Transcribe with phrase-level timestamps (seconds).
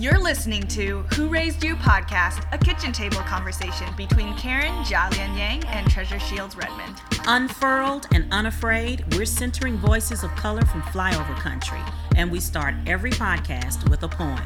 [0.00, 5.66] You're listening to Who Raised You podcast, a kitchen table conversation between Karen Jialian Yang
[5.66, 7.02] and Treasure Shields Redmond.
[7.26, 11.82] Unfurled and unafraid, we're centering voices of color from flyover country,
[12.16, 14.40] and we start every podcast with a poem.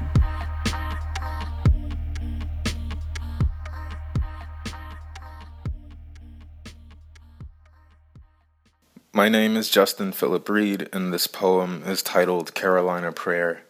[9.12, 13.62] My name is Justin Philip Reed, and this poem is titled Carolina Prayer.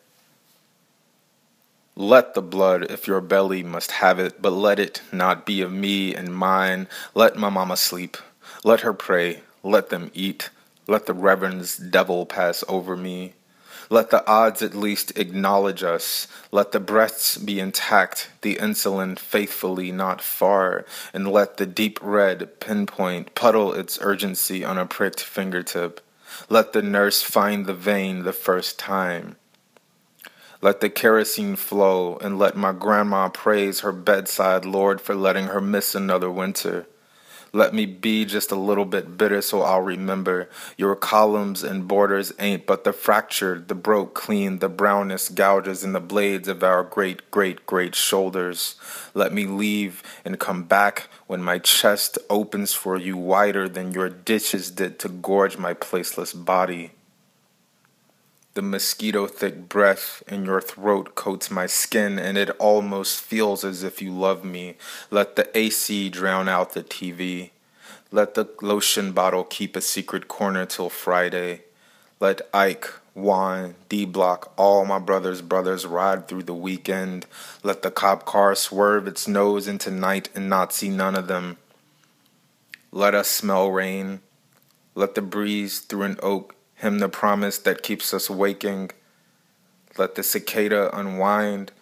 [1.96, 5.70] Let the blood, if your belly must have it, but let it not be of
[5.70, 6.88] me and mine.
[7.14, 8.16] Let my mama sleep.
[8.64, 9.42] Let her pray.
[9.62, 10.50] Let them eat.
[10.88, 13.34] Let the reverend's devil pass over me.
[13.90, 16.26] Let the odds at least acknowledge us.
[16.50, 22.58] Let the breaths be intact, the insulin faithfully not far, and let the deep red
[22.58, 26.00] pinpoint puddle its urgency on a pricked fingertip.
[26.48, 29.36] Let the nurse find the vein the first time.
[30.64, 35.60] Let the kerosene flow, and let my grandma praise her bedside Lord for letting her
[35.60, 36.86] miss another winter.
[37.52, 40.48] Let me be just a little bit bitter so I'll remember.
[40.78, 45.92] Your columns and borders ain't but the fractured, the broke clean, the brownest gouges in
[45.92, 48.76] the blades of our great, great, great shoulders.
[49.12, 54.08] Let me leave and come back when my chest opens for you wider than your
[54.08, 56.92] ditches did to gorge my placeless body.
[58.54, 63.82] The mosquito thick breath in your throat coats my skin, and it almost feels as
[63.82, 64.76] if you love me.
[65.10, 67.50] Let the AC drown out the TV.
[68.12, 71.62] Let the lotion bottle keep a secret corner till Friday.
[72.20, 77.26] Let Ike, Juan, D Block, all my brother's brothers ride through the weekend.
[77.64, 81.56] Let the cop car swerve its nose into night and not see none of them.
[82.92, 84.20] Let us smell rain.
[84.94, 88.90] Let the breeze through an oak him the promise that keeps us waking.
[89.96, 91.72] Let the cicada unwind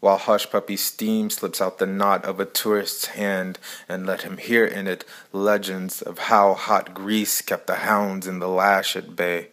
[0.00, 3.58] while hush puppy steam slips out the knot of a tourist's hand,
[3.88, 8.38] and let him hear in it legends of how hot grease kept the hounds in
[8.38, 9.48] the lash at bay.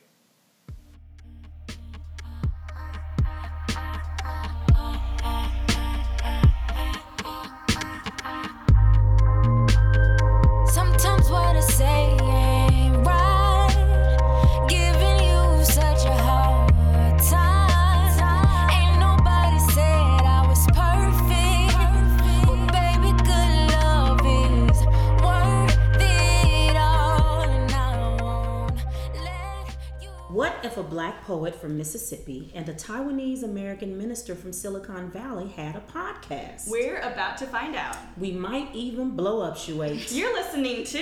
[30.98, 36.72] Black poet from Mississippi and a Taiwanese American minister from Silicon Valley had a podcast?
[36.72, 37.96] We're about to find out.
[38.18, 40.12] We might even blow up Shuates.
[40.16, 41.00] You're listening to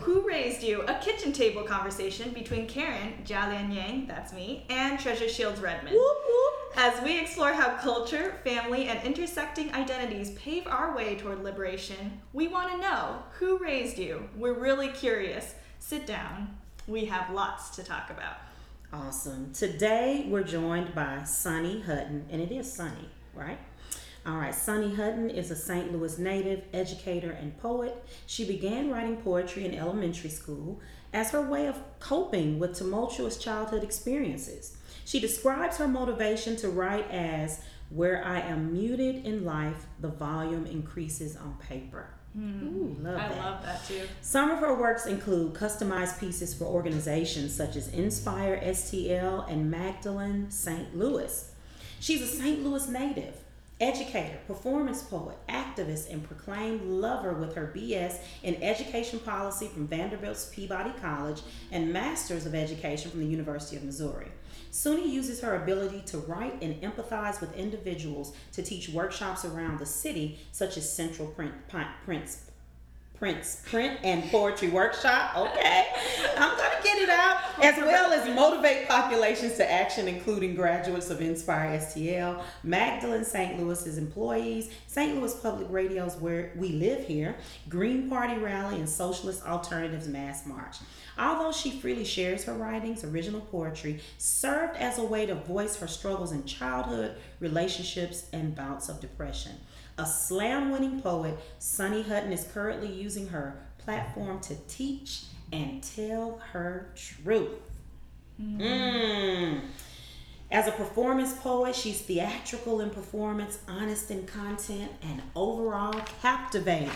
[0.00, 5.30] Who Raised You, a kitchen table conversation between Karen Jialian Yang, that's me, and Treasure
[5.30, 5.96] Shields Redmond.
[5.96, 6.76] Whoop, whoop.
[6.76, 12.48] As we explore how culture, family, and intersecting identities pave our way toward liberation, we
[12.48, 14.28] want to know who raised you.
[14.36, 15.54] We're really curious.
[15.78, 16.54] Sit down.
[16.86, 18.36] We have lots to talk about.
[18.90, 19.52] Awesome.
[19.52, 23.58] Today we're joined by Sunny Hutton, and it is Sunny, right?
[24.24, 25.92] All right, Sunny Hutton is a St.
[25.92, 28.02] Louis native, educator, and poet.
[28.26, 30.80] She began writing poetry in elementary school
[31.12, 34.78] as her way of coping with tumultuous childhood experiences.
[35.04, 37.60] She describes her motivation to write as
[37.90, 42.17] where I am muted in life, the volume increases on paper.
[42.34, 42.66] Hmm.
[42.66, 43.38] Ooh, love I that.
[43.38, 44.06] love that too.
[44.20, 50.50] Some of her works include customized pieces for organizations such as Inspire STL and Magdalene
[50.50, 50.96] St.
[50.96, 51.52] Louis.
[52.00, 52.62] She's a St.
[52.62, 53.34] Louis native,
[53.80, 60.46] educator, performance poet, activist, and proclaimed lover with her BS in Education Policy from Vanderbilt's
[60.54, 64.28] Peabody College and Masters of Education from the University of Missouri.
[64.70, 69.86] Sunny uses her ability to write and empathize with individuals to teach workshops around the
[69.86, 71.34] city, such as Central
[72.04, 72.47] Prince
[73.18, 75.36] Prince Print and Poetry Workshop.
[75.36, 75.86] Okay,
[76.36, 81.20] I'm gonna get it out as well as motivate populations to action, including graduates of
[81.20, 83.58] Inspire STL, Magdalene St.
[83.58, 85.16] Louis's employees, St.
[85.16, 87.34] Louis Public Radio's Where We Live Here,
[87.68, 90.76] Green Party Rally, and Socialist Alternatives Mass March.
[91.18, 95.88] Although she freely shares her writings, original poetry served as a way to voice her
[95.88, 99.56] struggles in childhood, relationships, and bouts of depression.
[99.98, 106.40] A slam winning poet, Sunny Hutton is currently using her platform to teach and tell
[106.52, 107.60] her truth.
[108.40, 109.60] Mm.
[110.50, 116.90] As a performance poet, she's theatrical in performance, honest in content, and overall captivating.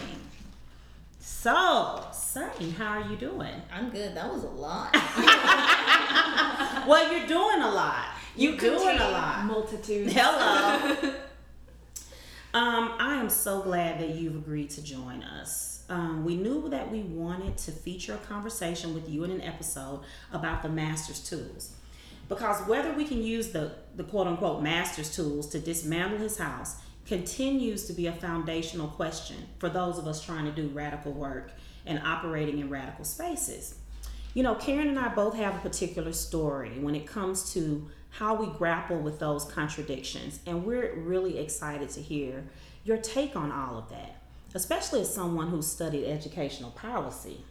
[1.19, 3.63] So, Sunny, how are you doing?
[3.73, 4.15] I'm good.
[4.15, 4.97] That was a lot.
[6.87, 8.07] Well, you're doing a lot.
[8.35, 9.45] You're doing a lot.
[9.45, 10.13] Multitudes.
[10.13, 11.15] Hello.
[12.55, 15.85] Um, I am so glad that you've agreed to join us.
[15.89, 20.01] Um, we knew that we wanted to feature a conversation with you in an episode
[20.33, 21.75] about the master's tools.
[22.29, 26.77] Because whether we can use the, the quote unquote master's tools to dismantle his house
[27.07, 31.53] continues to be a foundational question for those of us trying to do radical work
[31.87, 33.77] and operating in radical spaces.
[34.35, 38.35] You know, Karen and I both have a particular story when it comes to how
[38.35, 42.45] we grapple with those contradictions, and we're really excited to hear
[42.85, 44.23] your take on all of that,
[44.55, 47.45] especially as someone who studied educational policy.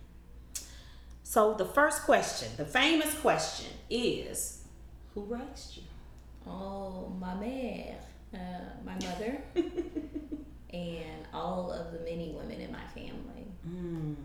[1.24, 4.64] So, the first question, the famous question, is
[5.16, 5.84] Who raised you?
[6.46, 7.96] Oh, my mère,
[8.34, 8.38] uh,
[8.86, 9.42] my mother,
[10.74, 13.48] and all of the many women in my family.
[13.68, 14.16] Mm.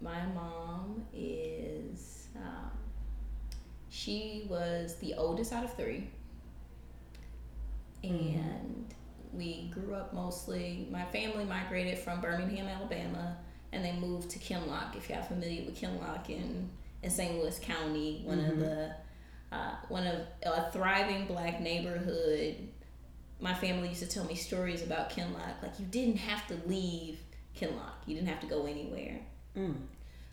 [0.00, 2.69] My mom is, um,
[3.90, 6.08] she was the oldest out of three.
[8.02, 8.94] And
[9.32, 13.36] we grew up mostly, my family migrated from Birmingham, Alabama,
[13.72, 16.70] and they moved to Kinloch, if y'all familiar with Kinloch in,
[17.02, 17.38] in St.
[17.38, 18.94] Louis County, one of the,
[19.52, 22.56] uh, one of a thriving black neighborhood.
[23.40, 25.62] My family used to tell me stories about Kinloch.
[25.62, 27.18] Like, you didn't have to leave
[27.56, 29.20] Kinloch, you didn't have to go anywhere
[29.56, 29.74] Mm.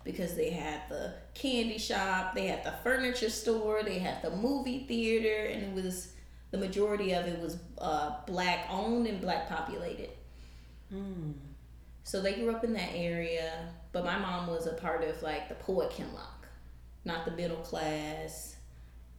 [0.07, 4.85] Because they had the candy shop, they had the furniture store, they had the movie
[4.87, 6.13] theater, and it was
[6.51, 10.11] the majority of it was uh, black owned and black populated.
[10.93, 11.33] Mm.
[12.05, 15.49] So they grew up in that area, but my mom was a part of like
[15.49, 16.47] the poor Kinloch,
[17.03, 18.55] not the middle class,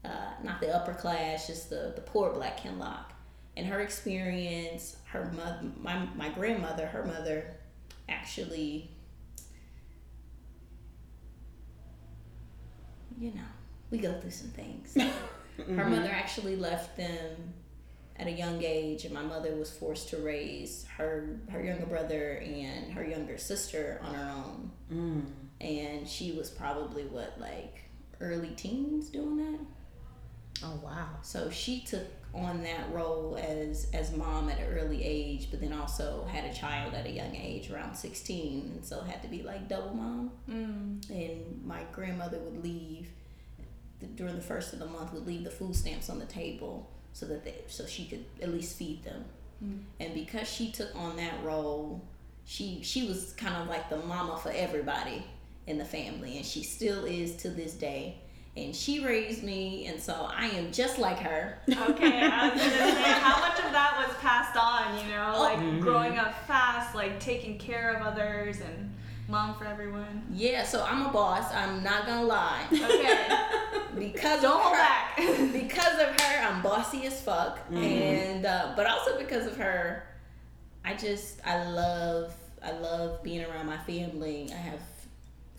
[0.07, 3.13] uh, not the upper class, just the, the poor black Kinloch.
[3.59, 7.45] And her experience, her mother, my, my grandmother, her mother
[8.09, 8.91] actually,
[13.19, 13.41] you know,
[13.91, 14.97] we go through some things.
[15.67, 17.55] Her mother actually left them
[18.17, 22.43] at a young age, and my mother was forced to raise her her younger brother
[22.45, 24.71] and her younger sister on her own.
[24.93, 25.25] Mm.
[25.61, 27.89] And she was probably what like
[28.21, 29.61] early teens doing that.
[30.65, 31.09] Oh, wow.
[31.23, 32.05] So she took
[32.39, 36.53] on that role as as mom at an early age, but then also had a
[36.53, 40.31] child at a young age, around sixteen, and so had to be like double mom.
[40.49, 41.11] Mm.
[41.11, 43.09] And my grandmother would leave
[44.15, 47.27] during the first of the month would leave the food stamps on the table so
[47.27, 49.25] that they so she could at least feed them.
[49.99, 52.01] And because she took on that role,
[52.45, 55.25] she she was kind of like the mama for everybody
[55.67, 58.19] in the family, and she still is to this day.
[58.65, 61.59] And she raised me, and so I am just like her.
[61.69, 65.39] Okay, I was gonna say, how much of that was passed on, you know?
[65.39, 68.95] Like growing up fast, like taking care of others and
[69.29, 70.25] mom for everyone.
[70.33, 71.53] Yeah, so I'm a boss.
[71.55, 72.67] I'm not gonna lie.
[72.73, 73.29] Okay,
[73.99, 75.17] Because don't of hold her, back.
[75.53, 80.05] because of her, I'm bossy as fuck, and uh, but also because of her,
[80.85, 84.51] I just I love I love being around my family.
[84.53, 84.81] I have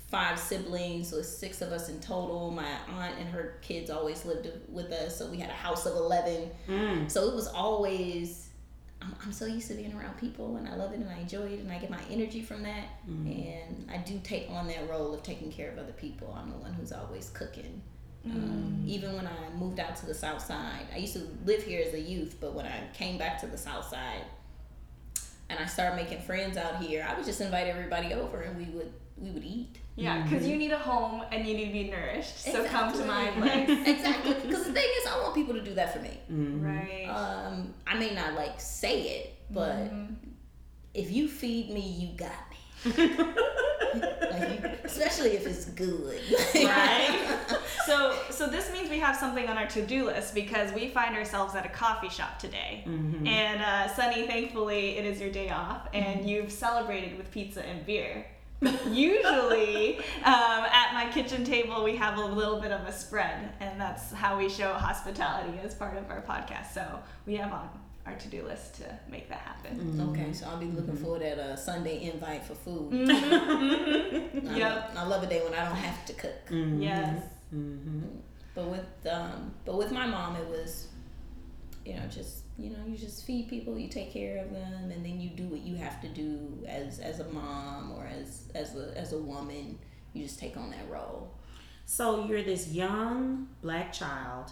[0.10, 2.52] five siblings, so six of us in total.
[2.52, 5.96] My aunt and her kids always lived with us, so we had a house of
[5.96, 6.50] eleven.
[6.68, 7.10] Mm.
[7.10, 8.48] So it was always.
[9.02, 11.44] I'm, I'm so used to being around people and I love it and I enjoy
[11.44, 12.84] it and I get my energy from that.
[13.08, 16.38] And I do take on that role of taking care of other people.
[16.38, 17.82] I'm the one who's always cooking.
[18.26, 21.82] Um, even when I moved out to the south side, I used to live here
[21.88, 24.24] as a youth, but when I came back to the south side
[25.50, 28.66] and I started making friends out here, I would just invite everybody over and we
[28.76, 29.78] would we would eat.
[29.96, 32.40] Yeah, because you need a home and you need to be nourished.
[32.46, 33.70] So come to my place.
[33.86, 34.34] exactly.
[34.34, 36.18] Because the thing is, I want people to do that for me.
[36.30, 37.06] Right.
[37.08, 40.14] Um, I may not like say it, but Mm-hmm.
[40.94, 42.58] if you feed me, you got me.
[44.32, 46.22] like, especially if it's good.
[46.56, 47.38] Right.
[47.86, 51.56] so so this means we have something on our to-do list because we find ourselves
[51.56, 52.84] at a coffee shop today.
[53.28, 57.86] And uh, Sunny, thankfully, it is your day off, and you've celebrated with pizza and
[57.86, 58.26] beer.
[58.90, 63.80] Usually, um, at my kitchen table, we have a little bit of a spread, and
[63.80, 66.74] that's how we show hospitality as part of our podcast.
[66.74, 67.70] So we have on
[68.10, 69.78] our to-do list to make that happen.
[69.78, 70.10] Mm-hmm.
[70.10, 71.04] Okay, so I'll be looking mm-hmm.
[71.04, 72.92] forward at a Sunday invite for food.
[72.92, 73.34] Mm-hmm.
[73.34, 74.50] mm-hmm.
[74.50, 74.72] I, Yep.
[74.72, 76.34] love, I love a day when I don't have to cook.
[76.52, 77.24] Yes.
[78.56, 80.88] But with um, but with my mom, it was,
[81.86, 85.06] you know, just you know, you just feed people, you take care of them, and
[85.06, 88.76] then you do what you have to do as as a mom or as as
[88.76, 89.78] a as a woman.
[90.14, 91.32] You just take on that role.
[91.86, 94.52] So you're this young black child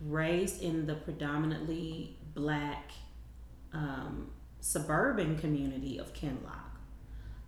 [0.00, 2.92] raised in the predominantly black
[3.72, 6.62] um, suburban community of Kinloch.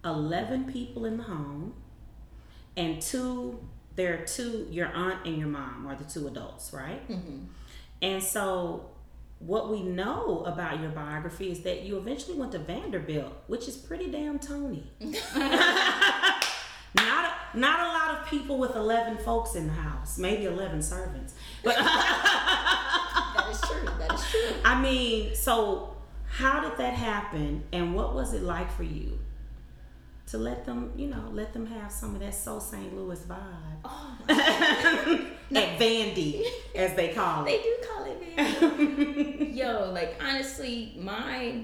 [0.05, 1.75] 11 people in the home,
[2.77, 3.61] and two,
[3.97, 7.07] there are two, your aunt and your mom are the two adults, right?
[7.09, 7.45] Mm-hmm.
[8.01, 8.91] And so
[9.41, 13.77] what we know about your biography is that you eventually went to Vanderbilt, which is
[13.77, 14.85] pretty damn Tony.
[15.01, 15.15] not
[16.95, 21.35] a, not a lot of people with 11 folks in the house, maybe 11 servants.
[21.65, 21.77] But
[23.49, 23.85] That is true.
[23.99, 24.18] That is true.
[24.65, 25.97] I mean, so
[26.29, 29.19] how did that happen and what was it like for you
[30.27, 32.95] to let them, you know, let them have some of that so St.
[32.95, 33.39] Louis vibe?
[33.85, 36.45] Oh, At Vandy,
[36.75, 37.47] as they call it.
[37.47, 39.57] they do call it Vandy.
[39.57, 41.63] Yo, like honestly, my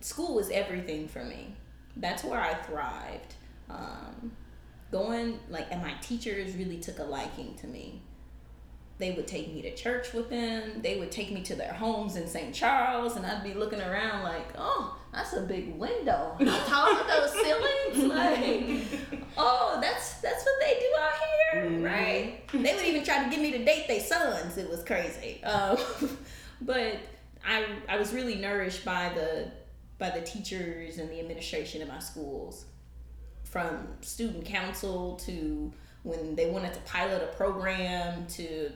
[0.00, 1.54] school was everything for me.
[1.96, 3.34] That's where I thrived.
[3.68, 4.30] Um,
[4.92, 8.02] going like, and my teachers really took a liking to me.
[8.98, 10.80] They would take me to church with them.
[10.80, 12.54] They would take me to their homes in St.
[12.54, 16.36] Charles, and I'd be looking around like, oh, that's a big window.
[16.38, 18.12] How tall are those ceilings?
[18.12, 21.12] Like, oh, that's that's what they do out
[21.52, 22.48] here, right?
[22.52, 24.56] They would even try to get me to date their sons.
[24.56, 25.42] It was crazy.
[25.44, 25.78] Um,
[26.62, 26.98] but
[27.46, 29.50] I I was really nourished by the
[29.98, 32.66] by the teachers and the administration of my schools
[33.44, 35.72] from student council to
[36.02, 38.70] when they wanted to pilot a program to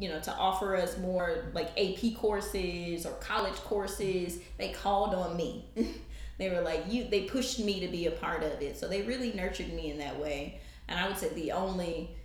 [0.00, 5.36] you know to offer us more like AP courses or college courses they called on
[5.36, 5.66] me.
[6.40, 8.78] They were like you they pushed me to be a part of it.
[8.78, 10.58] So they really nurtured me in that way.
[10.88, 12.16] And I would say the only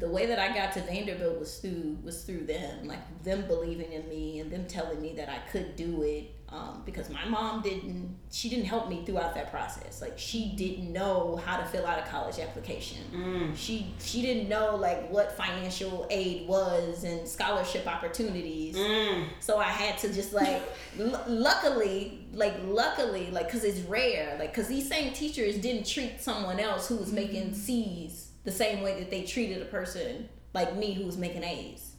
[0.00, 3.92] the way that I got to Vanderbilt was through was through them, like them believing
[3.92, 6.30] in me and them telling me that I could do it.
[6.52, 10.02] Um, because my mom didn't, she didn't help me throughout that process.
[10.02, 12.98] Like she didn't know how to fill out a college application.
[13.14, 13.56] Mm.
[13.56, 18.76] She she didn't know like what financial aid was and scholarship opportunities.
[18.76, 19.28] Mm.
[19.40, 20.62] So I had to just like,
[21.00, 26.20] l- luckily, like luckily, like because it's rare, like because these same teachers didn't treat
[26.20, 27.54] someone else who was making mm.
[27.54, 31.91] C's the same way that they treated a person like me who was making A's.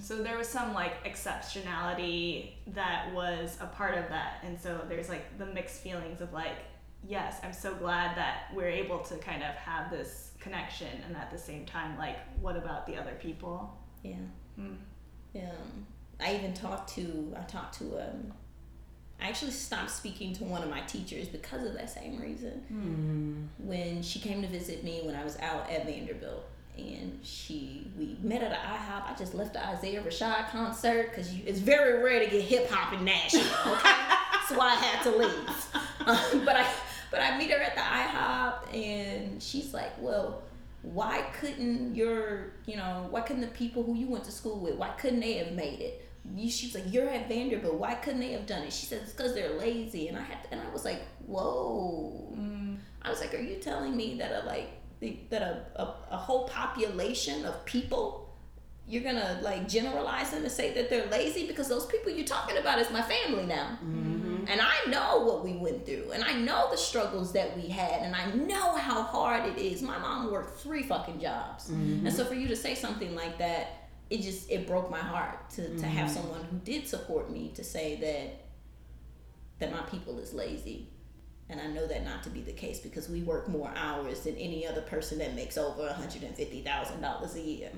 [0.00, 5.08] So there was some like exceptionality that was a part of that, and so there's
[5.08, 6.56] like the mixed feelings of like,
[7.08, 11.30] yes, I'm so glad that we're able to kind of have this connection, and at
[11.30, 13.76] the same time, like, what about the other people?
[14.02, 14.16] Yeah.
[14.60, 14.76] Mm.
[15.32, 15.52] Yeah.
[16.20, 18.32] I even talked to I talked to um
[19.20, 23.48] I actually stopped speaking to one of my teachers because of that same reason.
[23.58, 26.44] When she came to visit me when I was out at Vanderbilt,
[26.76, 29.10] and she we met at an IHOP.
[29.10, 32.92] I just left the Isaiah Rashad concert because it's very rare to get hip hop
[32.92, 33.42] in Nashville.
[33.72, 33.92] Okay,
[34.48, 35.66] so I had to leave.
[36.06, 36.66] Um, but I
[37.10, 40.42] but I meet her at the IHOP, and she's like, "Well,
[40.82, 44.74] why couldn't your you know why couldn't the people who you went to school with
[44.74, 46.06] why couldn't they have made it?"
[46.50, 47.76] She's like, "You're at Vanderbilt.
[47.76, 50.44] Why couldn't they have done it?" She said, "It's because they're lazy." And I had
[50.44, 52.36] to, and I was like, "Whoa."
[53.00, 54.72] I was like, "Are you telling me that a like
[55.04, 58.24] the- that a, a, a whole population of people
[58.86, 62.58] you're gonna like generalize them and say that they're lazy because those people you're talking
[62.58, 63.78] about is my family now.
[63.82, 64.44] Mm-hmm.
[64.46, 68.02] And i know what we went through and i know the struggles that we had
[68.02, 69.80] and i know how hard it is.
[69.80, 71.70] My mom worked three fucking jobs.
[71.70, 72.06] Mm-hmm.
[72.06, 75.50] And so for you to say something like that it just it broke my heart
[75.50, 76.16] to, to have mm-hmm.
[76.16, 78.44] someone who did support me to say that
[79.60, 80.88] that my people is lazy
[81.50, 84.34] and I know that not to be the case because we work more hours than
[84.36, 87.70] any other person that makes over $150,000 a year.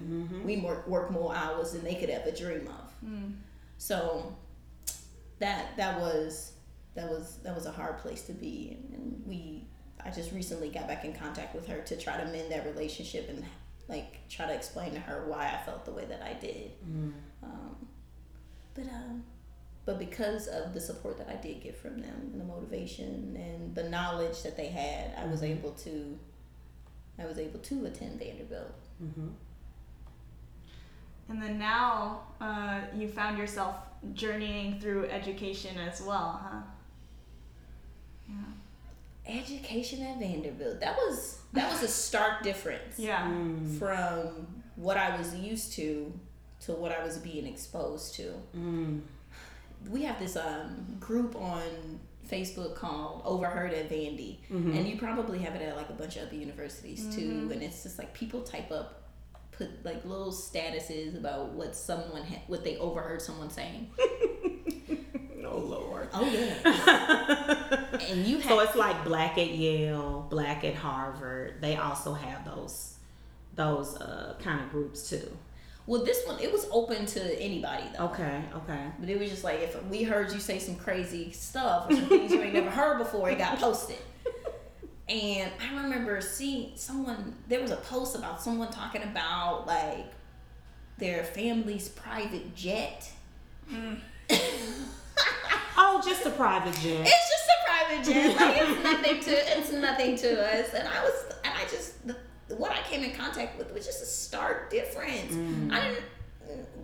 [0.44, 2.92] We work, work more hours than they could ever dream of.
[3.78, 4.34] So
[5.38, 6.52] that that was
[6.94, 9.64] that was that was a hard place to be and, we
[10.04, 13.28] I just recently got back in contact with her to try to mend that relationship
[13.28, 13.44] and
[13.88, 16.70] like try to explain to her why I felt the way that I did.
[17.42, 17.76] Um,
[18.74, 19.24] but um,
[19.86, 23.74] but because of the support that I did get from them and the motivation and
[23.74, 25.58] the knowledge that they had, I was mm-hmm.
[25.58, 26.18] able to
[27.18, 28.74] I was able to attend Vanderbilt.
[29.02, 29.28] Mm-hmm.
[31.28, 33.76] And then now uh, you found yourself
[34.12, 36.60] journeying through education as well, huh?
[38.28, 39.38] Yeah.
[39.38, 40.80] Education at Vanderbilt.
[40.80, 43.22] That was that was a stark difference Yeah.
[43.28, 43.78] Mm.
[43.78, 46.12] from what I was used to
[46.62, 48.34] to what I was being exposed to.
[48.56, 49.00] Mm.
[49.90, 55.54] We have this um, group on Facebook called Overheard at Vandy, and you probably have
[55.54, 57.48] it at like a bunch of other universities too.
[57.52, 59.02] And it's just like people type up,
[59.52, 63.90] put like little statuses about what someone ha- what they overheard someone saying.
[65.48, 66.08] Oh Lord.
[66.12, 71.60] Oh yeah, and you have So it's like black at Yale, black at Harvard.
[71.60, 72.96] They also have those
[73.54, 75.30] those uh, kind of groups too.
[75.86, 78.06] Well this one it was open to anybody though.
[78.06, 78.86] Okay, okay.
[78.98, 82.06] But it was just like if we heard you say some crazy stuff or some
[82.06, 83.98] things you ain't never heard before, it got posted.
[85.08, 90.12] And I remember seeing someone there was a post about someone talking about like
[90.98, 93.10] their family's private jet.
[93.70, 93.98] Mm.
[95.78, 97.06] Oh, just a private jet.
[97.06, 98.36] It's just a private jet.
[98.40, 100.74] Like it's nothing to it's nothing to us.
[100.74, 102.16] And I was and I just the,
[102.48, 105.32] what I came in contact with was just a stark difference.
[105.32, 105.72] Mm.
[105.72, 106.04] I didn't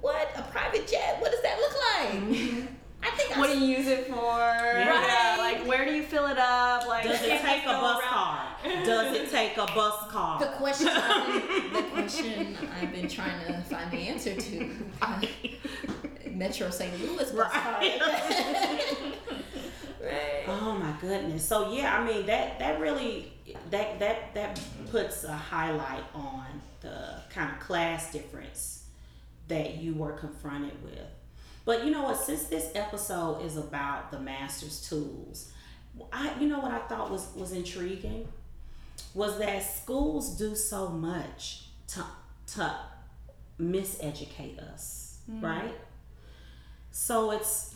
[0.00, 1.20] what a private jet.
[1.20, 2.22] What does that look like?
[2.36, 2.66] Mm-hmm.
[3.04, 4.14] I think I What do you use it for?
[4.38, 6.86] Yeah, Like, where do you fill it up?
[6.88, 8.48] Like, Does it take a bus around- car?
[8.84, 10.38] Does it take a bus car?
[10.40, 14.70] the question I've been, the question I've been trying to find the answer to.
[15.00, 15.20] Uh,
[16.30, 16.92] Metro St.
[17.00, 18.00] Louis bus Right.
[20.02, 20.44] right.
[20.48, 21.46] Oh my goodness.
[21.46, 23.32] So yeah, I mean that that really
[23.70, 26.44] that that that puts a highlight on
[26.80, 28.84] the kind of class difference
[29.48, 30.98] that you were confronted with.
[31.64, 32.18] But you know what?
[32.18, 35.52] Since this episode is about the master's tools,
[36.12, 38.28] I you know what I thought was was intriguing
[39.14, 42.04] was that schools do so much to
[42.54, 42.74] to
[43.60, 45.44] miseducate us, hmm.
[45.44, 45.74] right?
[46.90, 47.71] So it's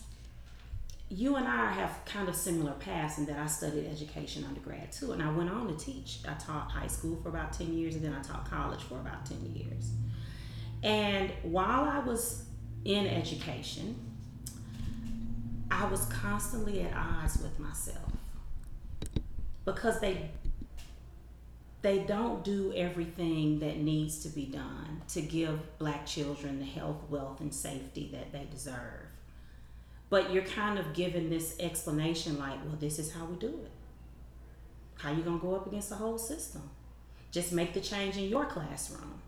[1.08, 5.12] you and I have kind of similar paths in that I studied education undergrad too,
[5.12, 6.18] and I went on to teach.
[6.26, 9.24] I taught high school for about 10 years, and then I taught college for about
[9.24, 9.90] 10 years.
[10.82, 12.44] And while I was
[12.84, 13.96] in education,
[15.70, 18.12] I was constantly at odds with myself
[19.64, 20.30] because they
[21.82, 27.02] they don't do everything that needs to be done to give black children the health,
[27.08, 29.05] wealth, and safety that they deserve.
[30.08, 33.70] But you're kind of given this explanation like, well, this is how we do it.
[34.98, 36.70] How you gonna go up against the whole system?
[37.32, 39.20] Just make the change in your classroom.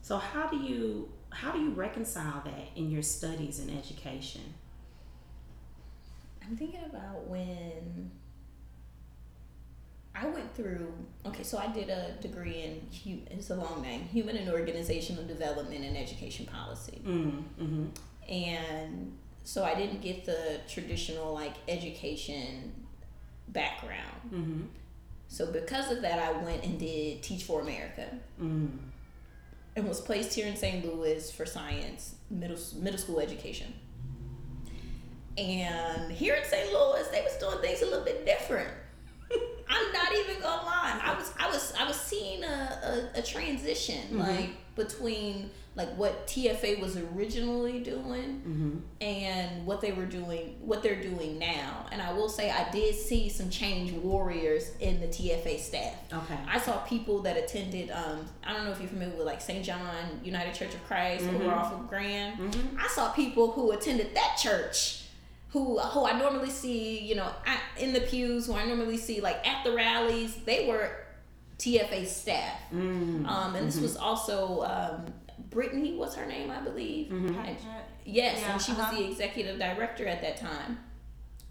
[0.00, 4.42] So how do you how do you reconcile that in your studies and education?
[6.44, 8.10] I'm thinking about when
[10.14, 10.92] I went through.
[11.26, 15.84] Okay, so I did a degree in it's a long name, human and organizational development
[15.84, 18.32] and education policy, Mm, mm-hmm.
[18.32, 19.12] and
[19.44, 22.72] so I didn't get the traditional like education
[23.48, 24.20] background.
[24.32, 24.60] Mm-hmm.
[25.28, 28.06] So because of that, I went and did Teach for America.
[28.40, 28.70] Mm.
[29.74, 30.84] and was placed here in St.
[30.84, 33.72] Louis for science middle middle school education.
[35.38, 36.70] And here in St.
[36.72, 38.68] Louis, they was doing things a little bit different.
[39.72, 41.00] I'm not even gonna lie.
[41.02, 46.26] I was I was I was seeing a, a, a transition like between like what
[46.26, 48.76] TFA was originally doing Mm-hmm.
[49.00, 51.86] and what they were doing what they're doing now.
[51.90, 55.94] And I will say I did see some change warriors in the TFA staff.
[56.12, 56.38] Okay.
[56.46, 57.90] I saw people that attended.
[57.90, 59.64] Um, I don't know if you're familiar with like St.
[59.64, 62.54] John United Church of Christ over off of Grand.
[62.78, 65.01] I saw people who attended that church,
[65.52, 69.20] who who I normally see, you know, at, in the pews, who I normally see
[69.20, 70.34] like at the rallies.
[70.36, 70.96] They were
[71.58, 72.58] TFA staff.
[72.74, 73.26] Mm.
[73.26, 75.12] Um, and this was also um,
[75.50, 75.94] Brittany.
[75.96, 76.50] What's her name?
[76.50, 77.08] I believe.
[77.12, 77.38] Mm-hmm.
[77.38, 77.56] And-
[78.04, 78.96] Yes, Yeah, and she was uh-huh.
[78.98, 80.80] the executive director at that time.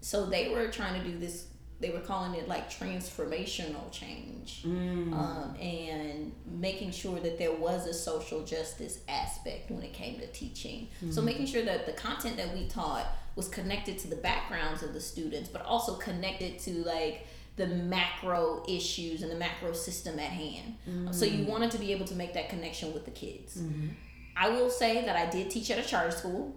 [0.02, 1.46] So they were trying to do this.
[1.80, 5.12] They were calling it like transformational change, Mm.
[5.14, 10.26] um, and making sure that there was a social justice aspect when it came to
[10.26, 10.88] teaching.
[11.10, 13.06] So making sure that the content that we taught
[13.36, 18.62] was connected to the backgrounds of the students, but also connected to like the macro
[18.68, 20.74] issues and the macro system at hand.
[21.14, 21.48] So you mm.
[21.48, 23.58] wanted to be able to make that connection with the kids.
[23.58, 23.88] Mm-hmm.
[24.36, 26.56] I will say that I did teach at a charter school,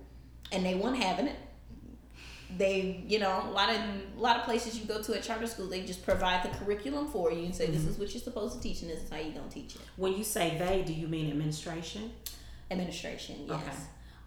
[0.52, 1.36] and they weren't having it.
[2.58, 5.48] They, you know, a lot of a lot of places you go to at charter
[5.48, 8.04] school, they just provide the curriculum for you and say this is mm-hmm.
[8.04, 9.82] what you're supposed to teach and this is how you're gonna teach it.
[9.98, 12.12] When you say they, do you mean administration?
[12.70, 13.56] Administration, yes.
[13.56, 13.78] Okay.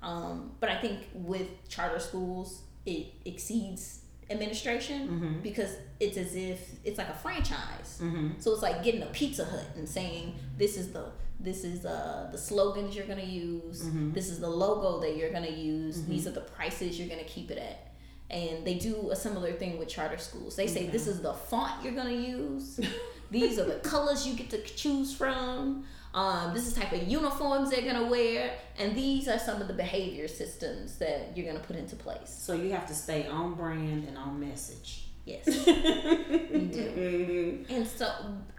[0.02, 6.98] Um, but I think with charter schools, it exceeds administration because it's as if it's
[6.98, 8.00] like a franchise.
[8.02, 8.32] Mm-hmm.
[8.38, 11.06] So it's like getting a Pizza Hut and saying this is the
[11.40, 13.82] this is uh, the slogans you're gonna use.
[14.12, 16.04] This is the logo that you're gonna use.
[16.04, 17.92] These are the prices you're gonna keep it at.
[18.30, 20.56] And they do a similar thing with charter schools.
[20.56, 22.80] They say this is the font you're gonna use.
[23.30, 25.84] These are the colors you get to choose from.
[26.14, 29.68] Um, this is the type of uniforms they're gonna wear, and these are some of
[29.68, 32.28] the behavior systems that you're gonna put into place.
[32.30, 35.04] So you have to stay on brand and on message.
[35.26, 37.64] Yes, you do.
[37.68, 38.10] And so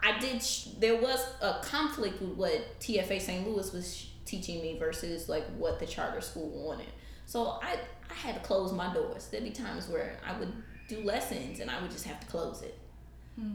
[0.03, 0.43] I did.
[0.43, 3.47] Sh- there was a conflict with what TFA St.
[3.47, 6.85] Louis was sh- teaching me versus like what the charter school wanted.
[7.25, 7.77] So I
[8.09, 9.27] I had to close my doors.
[9.27, 10.53] There'd be times where I would
[10.87, 12.77] do lessons and I would just have to close it.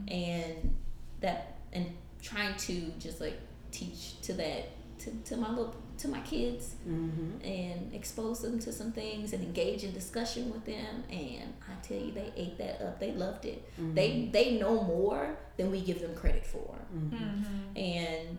[0.08, 0.74] And
[1.20, 1.86] that and
[2.22, 3.38] trying to just like
[3.74, 7.44] teach to that to, to my little to my kids Mm-hmm.
[7.44, 11.04] and expose them to some things and engage in discussion with them.
[11.10, 13.00] And I tell you they ate that up.
[13.00, 13.60] They loved it.
[13.94, 14.30] They mm-hmm.
[14.32, 16.78] they know more than we give them credit for.
[16.94, 17.16] Mm-hmm.
[17.16, 17.76] Mm-hmm.
[17.76, 18.38] And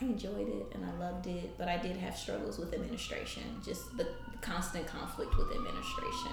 [0.00, 3.96] I, enjoyed it and I loved it, but I did have struggles with administration, just
[3.96, 4.06] the,
[4.40, 6.32] constant conflict with administration.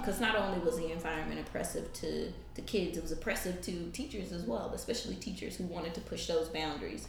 [0.00, 4.32] Because not only was the environment oppressive to the kids, it was oppressive to teachers
[4.32, 7.06] as well, especially teachers who wanted to push those boundaries.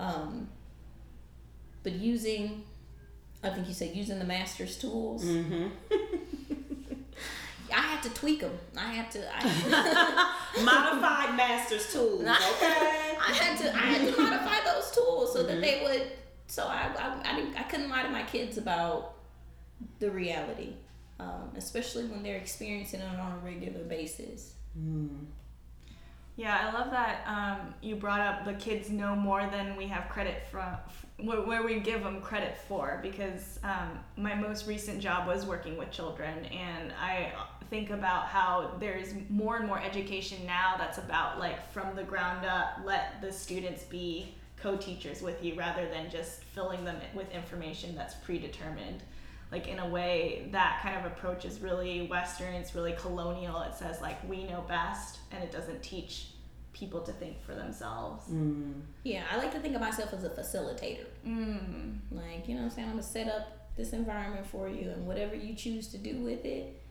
[0.00, 0.48] Um,
[1.82, 2.64] but using,
[3.42, 5.24] I think you said using the master's tools.
[5.24, 5.66] Mm-hmm.
[7.70, 8.58] I had to tweak them.
[8.76, 9.22] I had to.
[9.30, 12.22] I, Modified master's tools.
[12.22, 13.07] Okay.
[13.28, 16.12] I had to I had to modify those tools so that they would
[16.46, 19.14] so I I, I, didn't, I couldn't lie to my kids about
[19.98, 20.74] the reality
[21.20, 24.54] um, especially when they're experiencing it on a regular basis.
[26.36, 30.08] Yeah, I love that um, you brought up the kids know more than we have
[30.08, 30.76] credit from,
[31.16, 33.00] where, where we give them credit for.
[33.02, 37.32] Because um, my most recent job was working with children, and I
[37.70, 42.46] think about how there's more and more education now that's about like from the ground
[42.46, 47.94] up, let the students be co-teachers with you rather than just filling them with information
[47.94, 49.02] that's predetermined.
[49.52, 53.60] Like in a way that kind of approach is really western it's really colonial.
[53.62, 56.28] It says like we know best and it doesn't teach
[56.72, 58.24] people to think for themselves.
[58.30, 58.80] Mm.
[59.04, 61.06] yeah I like to think of myself as a facilitator.
[61.26, 61.98] Mm.
[62.10, 62.88] like you know what I'm saying?
[62.88, 66.44] I'm gonna set up this environment for you and whatever you choose to do with
[66.44, 66.82] it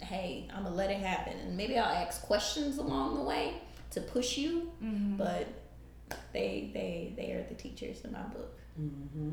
[0.00, 3.54] hey I'm gonna let it happen and maybe I'll ask questions along the way
[3.92, 5.16] to push you Mhm.
[5.16, 5.46] but
[6.32, 9.30] they they they are the teachers in my book Mm-hmm.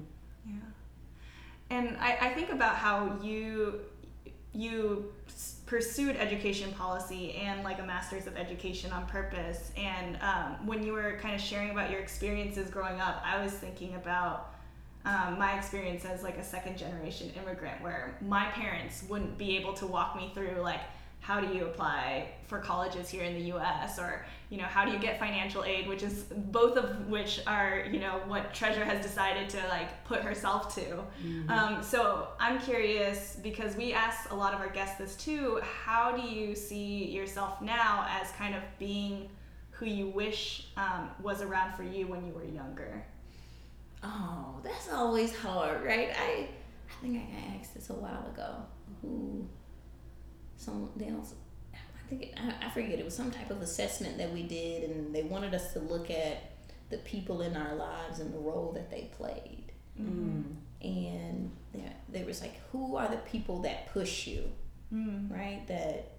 [0.48, 0.56] Yeah.
[1.70, 3.82] And I, I think about how you
[4.54, 5.14] you
[5.68, 9.72] pursued education policy and like a master's of education on purpose.
[9.78, 13.52] And um, when you were kind of sharing about your experiences growing up, I was
[13.54, 14.56] thinking about
[15.06, 19.74] um, my experience as like a second generation immigrant, where my parents wouldn't be able
[19.74, 20.82] to walk me through like
[21.26, 23.98] how do you apply for colleges here in the U.S.
[23.98, 27.84] or you know how do you get financial aid, which is both of which are
[27.92, 31.04] you know what Treasure has decided to like put herself to.
[31.50, 35.60] Um, so I'm curious because we ask a lot of our guests this too.
[35.64, 39.30] How do you see yourself now as kind of being
[39.72, 43.04] who you wish um, was around for you when you were younger?
[44.08, 46.10] Oh, that's always hard, right?
[46.16, 46.48] I
[46.90, 48.58] I think I got asked this a while ago.
[49.02, 49.48] Who
[50.58, 51.26] some they don't
[51.74, 54.90] I think it, I, I forget it was some type of assessment that we did
[54.90, 56.52] and they wanted us to look at
[56.92, 59.72] the people in our lives and the role that they played.
[60.00, 60.44] Mm.
[60.84, 64.44] And there, there was like who are the people that push you,
[64.94, 65.32] Mm.
[65.32, 65.66] right?
[65.68, 66.12] That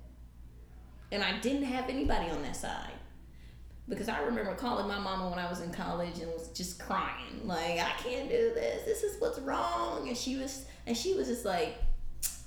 [1.12, 2.90] and I didn't have anybody on that side.
[3.88, 7.40] Because I remember calling my mama when I was in college and was just crying,
[7.44, 8.84] like I can't do this.
[8.84, 10.08] This is what's wrong.
[10.08, 11.76] And she was, and she was just like,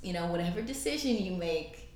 [0.02, 1.90] you know, whatever decision you make,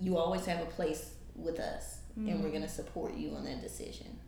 [0.00, 2.52] you always have a place with us, and we're mm-hmm.
[2.52, 4.18] gonna support you on that decision,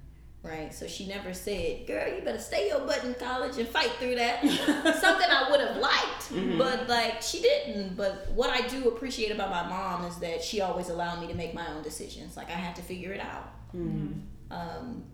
[0.43, 0.75] right?
[0.75, 4.17] So she never said, "Girl, you better stay your butt in college and fight through
[4.17, 4.43] that."
[5.01, 6.59] Something I would have liked, mm-hmm.
[6.59, 7.97] but like she didn't.
[7.97, 11.35] But what I do appreciate about my mom is that she always allowed me to
[11.35, 12.37] make my own decisions.
[12.37, 13.53] Like I had to figure it out.
[13.77, 14.21] Mm.
[14.51, 15.05] Um,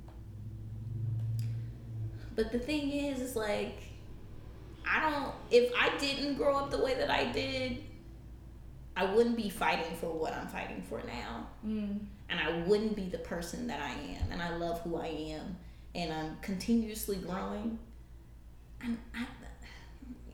[2.34, 3.78] but the thing is, is like,
[4.88, 7.78] I don't, if I didn't grow up the way that I did,
[8.96, 11.46] I wouldn't be fighting for what I'm fighting for now.
[11.66, 12.00] Mm.
[12.28, 14.32] And I wouldn't be the person that I am.
[14.32, 15.56] And I love who I am.
[15.94, 17.78] And I'm continuously growing.
[18.82, 19.26] And I,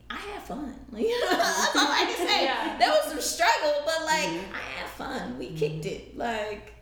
[0.09, 0.75] I have fun.
[0.91, 2.43] Like, that's all I can say.
[2.49, 2.77] Yeah.
[2.79, 5.37] There was some struggle, but like, I had fun.
[5.37, 6.17] We kicked it.
[6.17, 6.73] Like,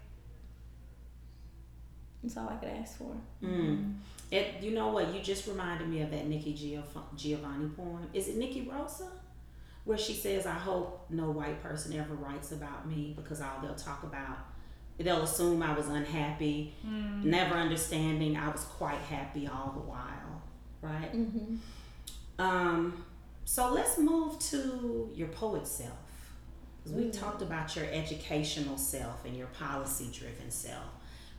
[2.23, 3.15] that's all I could ask for.
[3.43, 3.95] Mm.
[4.31, 5.13] It, you know what?
[5.13, 8.09] You just reminded me of that Nikki Giov- Giovanni poem.
[8.13, 9.07] Is it Nikki Rosa?
[9.85, 13.73] Where she says, I hope no white person ever writes about me because all they'll
[13.75, 14.37] talk about,
[14.97, 16.73] they'll assume I was unhappy,
[17.23, 20.41] never understanding I was quite happy all the while.
[20.81, 21.13] Right?
[21.15, 21.55] Mm-hmm.
[22.37, 23.05] Um,
[23.45, 25.93] so let's move to your poet self.
[26.83, 30.83] Because we talked about your educational self and your policy driven self.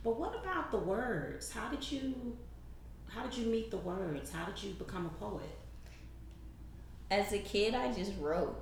[0.09, 1.51] But what about the words?
[1.51, 2.35] How did you
[3.07, 4.31] how did you meet the words?
[4.31, 5.59] How did you become a poet?
[7.11, 8.55] as a kid i just wrote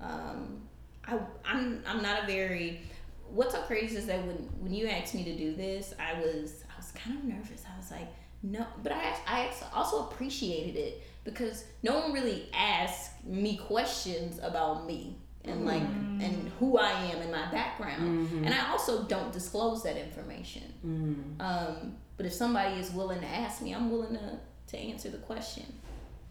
[0.00, 0.60] um,
[1.06, 2.82] I, I'm, I'm not a very
[3.30, 6.64] what's so crazy is that when, when you asked me to do this i was
[6.72, 8.08] i was kind of nervous i was like
[8.42, 14.86] no but i, I also appreciated it because no one really asked me questions about
[14.86, 15.16] me
[15.46, 19.96] and like and who i am and my background and i also don't disclose that
[19.96, 21.40] information Mm.
[21.40, 25.18] um, but if somebody is willing to ask me, I'm willing to, to answer the
[25.18, 25.66] question.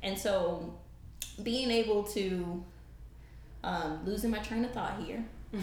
[0.01, 0.73] And so
[1.43, 2.63] being able to,
[3.63, 5.23] um, losing my train of thought here,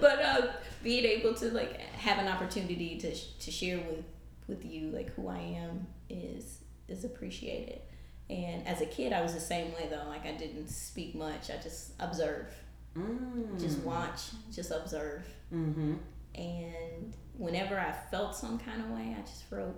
[0.00, 0.46] but uh,
[0.82, 4.04] being able to like have an opportunity to, sh- to share with
[4.48, 7.80] with you, like who I am, is is appreciated.
[8.30, 10.08] And as a kid, I was the same way though.
[10.08, 11.50] Like I didn't speak much.
[11.50, 12.46] I just observe,
[12.96, 13.58] Mm.
[13.60, 14.20] just watch,
[14.54, 15.26] just observe.
[15.52, 15.94] Mm-hmm.
[16.34, 19.76] And whenever I felt some kind of way, I just wrote.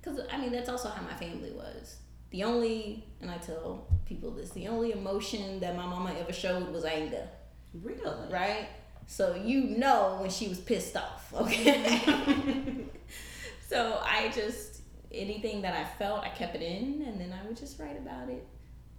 [0.00, 1.96] Because, I mean, that's also how my family was.
[2.30, 6.70] The only, and I tell people this, the only emotion that my mama ever showed
[6.72, 7.28] was anger,
[7.74, 8.32] Really?
[8.32, 8.68] right?
[9.06, 12.86] So you know when she was pissed off, okay?
[13.68, 14.71] so I just,
[15.14, 18.28] anything that I felt, I kept it in, and then I would just write about
[18.28, 18.46] it.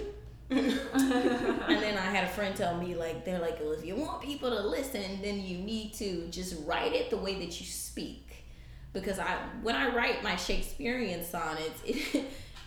[0.51, 4.23] and then I had a friend tell me like they're like, well, if you want
[4.23, 8.45] people to listen, then you need to just write it the way that you speak.
[8.93, 12.25] Because I when I write my Shakespearean sonnets, it,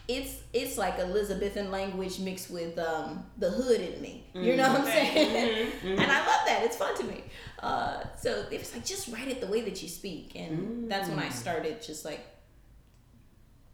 [0.10, 4.26] it's it's like Elizabethan language mixed with um, the hood in me.
[4.34, 5.72] You know what I'm saying?
[5.84, 6.62] and I love that.
[6.63, 7.24] It's fun to me.
[7.60, 11.08] Uh, so it was like just write it the way that you speak, and that's
[11.10, 12.26] when I started just like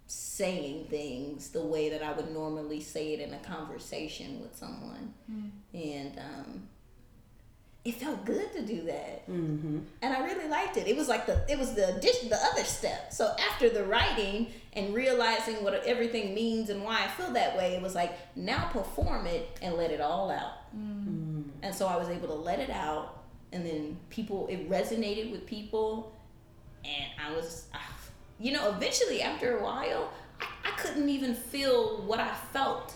[0.08, 5.13] saying things the way that I would normally say it in a conversation with someone,
[5.74, 6.67] and um,
[7.86, 9.80] it felt good to do that, Mm-hmm.
[10.02, 10.88] and I really liked it.
[10.88, 13.13] It was like the it was the addition, the other step.
[13.13, 17.76] So after the writing and realizing what everything means and why I feel that way,
[17.76, 20.54] it was like now perform it and let it all out.
[20.74, 25.45] And so I was able to let it out, and then people it resonated with
[25.45, 26.12] people,
[26.84, 27.80] and I was, ah,
[28.39, 32.93] you know, eventually after a while, I, I couldn't even feel what I felt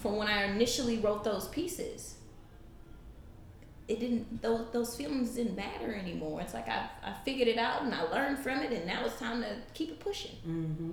[0.00, 2.13] from when I initially wrote those pieces.
[3.86, 6.40] It didn't; those those feelings didn't matter anymore.
[6.40, 9.18] It's like I I figured it out and I learned from it, and now it's
[9.18, 10.36] time to keep it pushing.
[10.46, 10.90] Mm-hmm.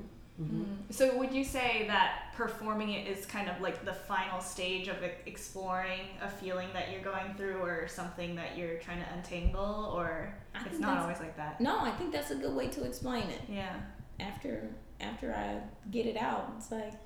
[0.90, 4.96] So would you say that performing it is kind of like the final stage of
[5.04, 9.94] e- exploring a feeling that you're going through or something that you're trying to untangle
[9.96, 11.62] or I it's not always like that?
[11.62, 13.42] No, I think that's a good way to explain it.
[13.48, 13.76] Yeah.
[14.20, 16.98] After after I get it out, it's like, yeah.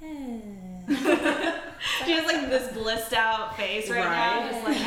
[2.04, 4.78] She has like this blissed out face right, now, just like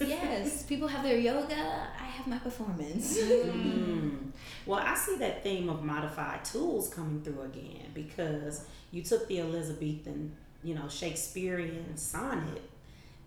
[0.08, 1.54] yes, people have their yoga.
[1.54, 3.18] I have my performance.
[3.18, 4.30] Mm.
[4.66, 9.40] Well, I see that theme of modified tools coming through again because you took the
[9.40, 12.62] Elizabethan, you know, Shakespearean sonnet,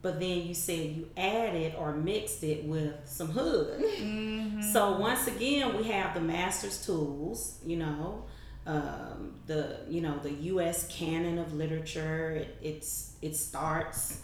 [0.02, 3.84] but then you said you added or mixed it with some hood.
[4.72, 8.24] So once again, we have the master's tools, you know,
[8.66, 10.88] um, the you know the U.S.
[10.88, 12.32] canon of literature.
[12.32, 14.22] It, it's it starts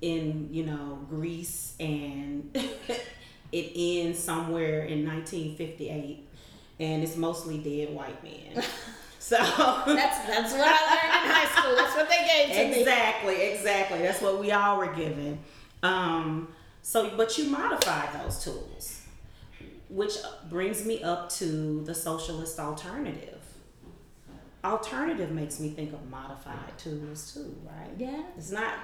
[0.00, 2.50] in you know Greece and
[3.52, 6.28] it ends somewhere in 1958,
[6.80, 8.62] and it's mostly dead white men.
[9.20, 11.76] So That's that's what I learned in high school.
[11.76, 12.80] That's what they gave to me.
[12.80, 13.98] exactly, exactly.
[13.98, 15.40] That's what we all were given.
[15.82, 16.48] Um,
[16.80, 19.02] so, but you modify those tools,
[19.90, 20.14] which
[20.48, 23.37] brings me up to the socialist alternative.
[24.64, 27.90] Alternative makes me think of modified tools too, right?
[27.96, 28.22] Yeah.
[28.36, 28.74] It's not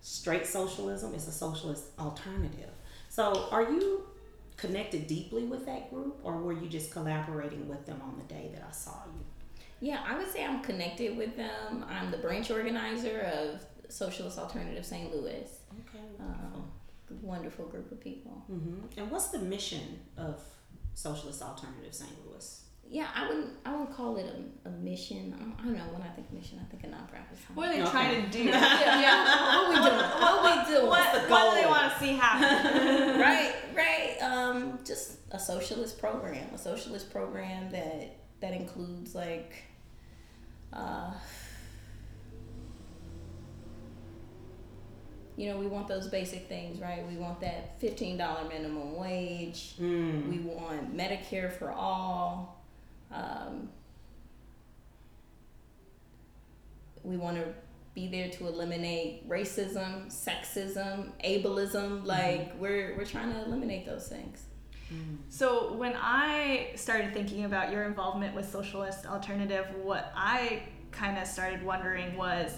[0.00, 2.70] straight socialism, it's a socialist alternative.
[3.08, 4.06] So, are you
[4.56, 8.50] connected deeply with that group, or were you just collaborating with them on the day
[8.54, 9.24] that I saw you?
[9.80, 11.84] Yeah, I would say I'm connected with them.
[11.88, 15.14] I'm the branch organizer of Socialist Alternative St.
[15.14, 15.48] Louis.
[15.88, 16.04] Okay.
[16.20, 16.64] Um,
[17.22, 18.32] wonderful group of people.
[18.48, 20.42] hmm And what's the mission of
[20.94, 22.10] Socialist Alternative St.
[22.26, 22.62] Louis?
[22.90, 24.26] Yeah, I wouldn't I wouldn't call it
[24.64, 25.34] a, a mission.
[25.36, 25.92] I don't, I don't know.
[25.92, 27.36] When I think mission, I think of nonprofit.
[27.54, 27.90] What are they Okay.
[27.90, 28.44] trying to do?
[28.44, 29.56] yeah, yeah.
[29.56, 30.10] What we doing?
[30.10, 30.86] What we doing?
[30.88, 33.20] What, the what do they want to see happen?
[33.20, 34.16] right, right.
[34.22, 39.64] Um, just a socialist program, a socialist program that that includes like,
[40.72, 41.12] uh,
[45.36, 47.06] you know, we want those basic things, right?
[47.06, 49.74] We want that fifteen dollar minimum wage.
[49.78, 50.28] Mm.
[50.30, 52.57] We want Medicare for all.
[53.12, 53.68] Um,
[57.02, 57.46] we want to
[57.94, 62.04] be there to eliminate racism, sexism, ableism.
[62.04, 64.44] Like we're we're trying to eliminate those things.
[65.28, 71.26] So when I started thinking about your involvement with Socialist Alternative, what I kind of
[71.26, 72.52] started wondering was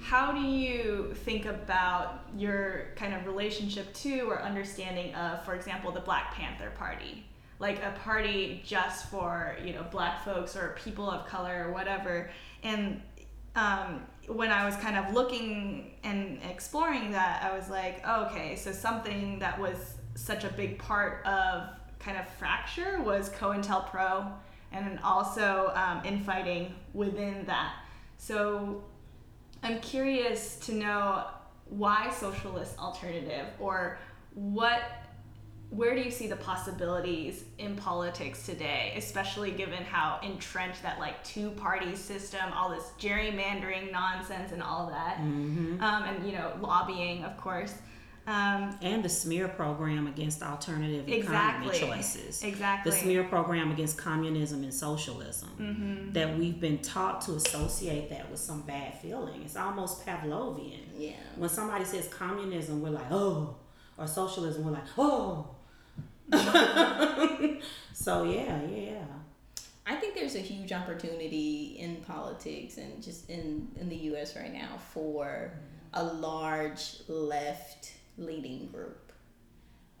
[0.00, 5.92] how do you think about your kind of relationship to or understanding of, for example,
[5.92, 7.26] the Black Panther Party?
[7.60, 12.30] Like a party just for, you know, black folks or people of color or whatever.
[12.64, 13.00] And
[13.54, 18.56] um, when I was kind of looking and exploring that, I was like, oh, okay,
[18.56, 19.76] so something that was
[20.14, 21.68] such a big part of
[21.98, 24.32] kind of fracture was COINTELPRO
[24.72, 27.74] and also um, infighting within that.
[28.16, 28.84] So
[29.62, 31.26] I'm curious to know
[31.68, 33.98] why socialist alternative or
[34.34, 34.82] what
[35.70, 41.22] where do you see the possibilities in politics today, especially given how entrenched that like
[41.24, 45.82] two party system, all this gerrymandering nonsense and all that, Mm-hmm.
[45.82, 47.74] um, and you know lobbying, of course.
[48.26, 51.68] Um, And the smear program against alternative Exactly.
[51.76, 52.42] economy choices.
[52.44, 52.90] exactly.
[52.92, 55.48] The smear program against communism and socialism.
[55.58, 56.12] Mm-hmm.
[56.12, 59.42] That we've been taught to associate that with some bad feeling.
[59.42, 60.80] It's almost Pavlovian.
[60.96, 61.12] Yeah.
[61.36, 63.56] When somebody says communism, we're like, oh.
[63.96, 65.48] Or socialism, we're like, oh.
[67.92, 68.90] so, yeah, yeah.
[68.90, 69.04] Yeah.
[69.86, 74.52] I think there's a huge opportunity in politics and just in, in the US right
[74.52, 75.52] now for
[75.94, 79.12] a large left leading group.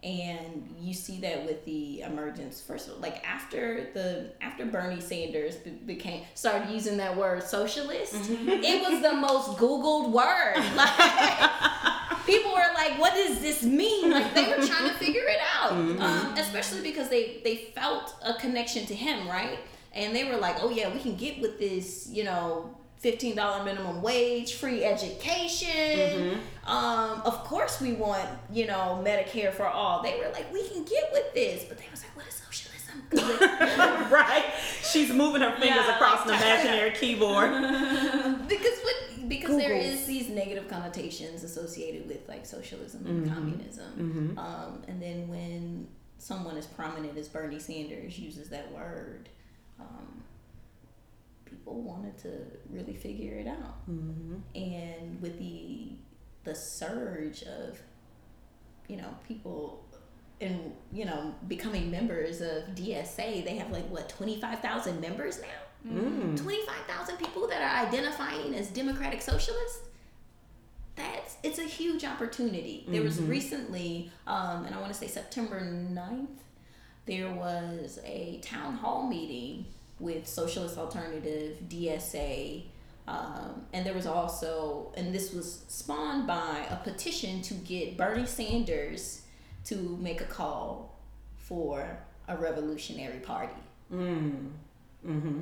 [0.02, 5.00] And you see that with the emergence first of all, like after the after Bernie
[5.00, 8.48] Sanders be- became started using that word socialist, mm-hmm.
[8.48, 10.56] it was the most googled word.
[10.76, 11.89] Like
[12.30, 15.72] people were like, "What does this mean?" Like they were trying to figure it out,
[15.72, 19.58] um, especially because they they felt a connection to him, right?
[19.92, 22.74] And they were like, "Oh yeah, we can get with this, you know."
[23.10, 26.38] Fifteen dollar minimum wage, free education.
[26.66, 30.02] Um, of course, we want you know Medicare for all.
[30.02, 33.00] They were like, we can get with this, but they was like, what is socialism?
[34.10, 34.44] right?
[34.82, 37.50] She's moving her fingers Yeah, across like- the imaginary keyboard.
[38.48, 38.96] because what
[39.30, 39.92] because there Googles.
[39.92, 43.92] is these negative connotations associated with like socialism and communism.
[44.38, 45.88] Um, and then when
[46.18, 49.30] someone as prominent as bernie sanders uses that word
[49.80, 50.22] um,
[51.46, 52.30] people wanted to
[52.68, 53.76] really figure it out.
[54.54, 55.92] And with the
[56.44, 57.80] the surge of
[58.88, 59.84] you know people
[60.40, 65.46] and you know becoming members of dsa they have like what 25000 members now
[65.86, 66.36] Mm.
[66.36, 69.80] 25,000 people that are identifying as democratic socialists
[70.94, 75.60] that's it's a huge opportunity there was recently um, and i want to say september
[75.60, 76.26] 9th
[77.06, 79.64] there was a town hall meeting
[79.98, 82.62] with socialist alternative dsa
[83.08, 88.26] um, and there was also and this was spawned by a petition to get bernie
[88.26, 89.22] sanders
[89.64, 90.98] to make a call
[91.38, 93.54] for a revolutionary party
[93.92, 94.50] Mm.
[95.04, 95.40] Mm-hmm.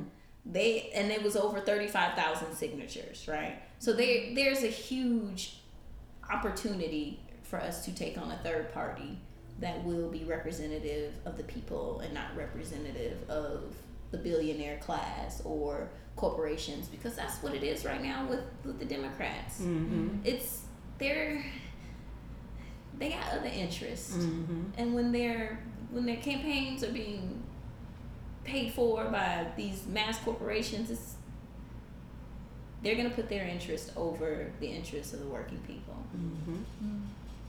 [0.51, 3.61] They and it was over 35,000 signatures, right?
[3.79, 5.61] So there there's a huge
[6.31, 9.19] opportunity for us to take on a third party
[9.61, 13.75] that will be representative of the people and not representative of
[14.11, 18.85] the billionaire class or corporations because that's what it is right now with, with the
[18.85, 19.61] Democrats.
[19.61, 20.19] Mm-hmm.
[20.25, 20.63] It's
[20.99, 21.45] they're
[22.99, 24.17] they got other interests.
[24.17, 24.63] Mm-hmm.
[24.77, 27.43] And when their when their campaigns are being
[28.45, 31.15] paid for by these mass corporations, it's
[32.83, 35.97] they're gonna put their interest over the interests of the working people.
[36.17, 37.01] Mm-hmm.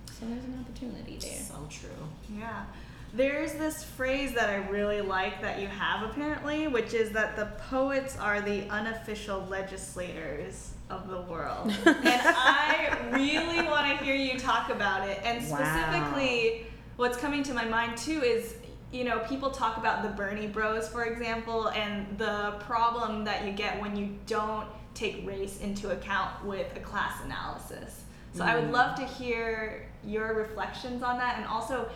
[0.08, 1.40] So there's an opportunity there.
[1.40, 2.38] So true.
[2.38, 2.66] Yeah.
[3.14, 7.46] There's this phrase that I really like that you have apparently, which is that the
[7.70, 11.72] poets are the unofficial legislators of the world.
[11.86, 15.20] and I really want to hear you talk about it.
[15.24, 15.58] And Wow.
[15.58, 16.66] specifically,
[16.98, 18.56] what's coming to my mind too is
[18.92, 23.52] you know, people talk about the Bernie Bros, for example, and the problem that you
[23.52, 28.04] get when you don't take race into account with a class analysis.
[28.34, 28.74] So I would mm-hmm.
[28.74, 31.90] love to hear your reflections on that and also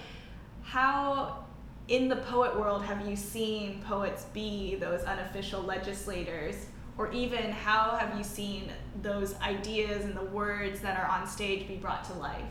[0.64, 1.46] how
[1.88, 6.68] in the poet world have you seen poets be those unofficial legislators?
[6.98, 8.72] Or even how have you seen
[9.02, 12.44] those ideas and the words that are on stage be brought to life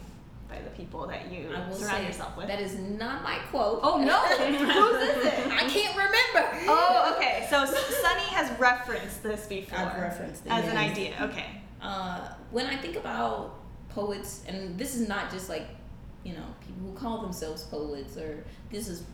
[0.52, 2.48] by the people that you will surround say yourself with?
[2.48, 3.80] that is not my quote.
[3.82, 4.18] oh no!
[4.46, 5.46] Whose is it?
[5.48, 6.58] I can't remember.
[6.68, 7.46] Oh, okay.
[7.48, 9.78] So Sunny has referenced this before.
[9.78, 11.14] I've referenced it, as an idea.
[11.22, 11.46] Okay.
[11.80, 15.66] Uh, when I think about poets, and this is not just like,
[16.24, 19.04] you know, people who call themselves poets, or this is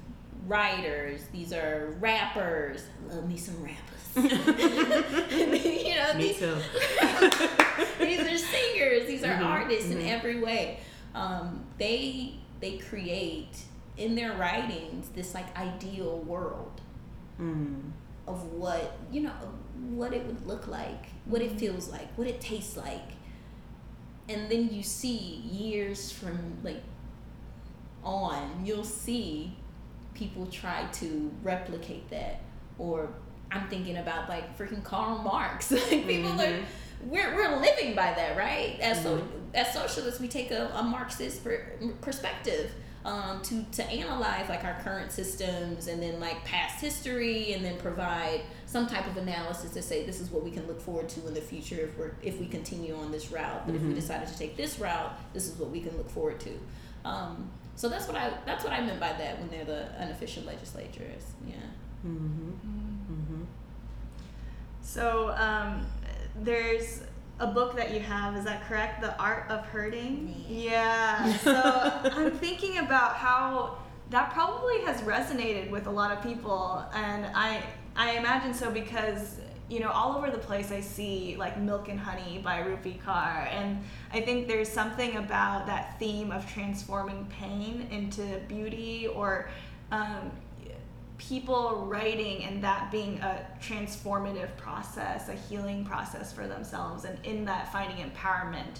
[0.46, 2.82] writers, these are rappers.
[3.10, 3.84] I love me some rappers.
[4.16, 6.56] you know, Me these, too.
[8.00, 10.08] these are singers, these are Mhm, artists in mhm.
[10.08, 10.80] every way.
[11.18, 13.54] Um, they they create
[13.96, 16.80] in their writings this like ideal world
[17.40, 17.92] Mm.
[18.26, 19.30] of what you know
[19.90, 23.10] what it would look like what it feels like what it tastes like
[24.28, 25.16] and then you see
[25.62, 26.82] years from like
[28.02, 29.52] on you'll see
[30.14, 32.40] people try to replicate that
[32.78, 33.08] or
[33.52, 36.64] i'm thinking about like freaking karl marx like people are Mhm.
[37.04, 38.78] We're, we're living by that right?
[38.80, 39.22] As so
[39.54, 41.64] as socialists we take a, a marxist per,
[42.00, 42.72] perspective
[43.04, 47.78] um, to to analyze like our current systems and then like past history and then
[47.78, 51.26] provide some type of analysis to say this is what we can look forward to
[51.26, 53.66] in the future if we're if we continue on this route.
[53.66, 56.40] But if we decided to take this route this is what we can look forward
[56.40, 56.50] to.
[57.04, 60.42] Um, so that's what I that's what I meant by that when they're the unofficial
[60.42, 61.22] legislatures.
[61.46, 61.54] Yeah.
[62.06, 62.50] Mm-hmm.
[63.12, 63.42] Mm-hmm.
[64.82, 65.86] So um,
[66.42, 67.02] there's
[67.40, 68.36] a book that you have.
[68.36, 69.00] Is that correct?
[69.00, 70.44] The Art of Hurting.
[70.48, 71.32] Yeah.
[71.38, 71.52] So
[72.12, 73.78] I'm thinking about how
[74.10, 77.62] that probably has resonated with a lot of people, and I
[77.96, 79.36] I imagine so because
[79.68, 83.46] you know all over the place I see like Milk and Honey by Rupi Kaur,
[83.52, 89.50] and I think there's something about that theme of transforming pain into beauty or
[89.92, 90.32] um,
[91.18, 97.44] people writing and that being a transformative process, a healing process for themselves, and in
[97.44, 98.78] that finding empowerment.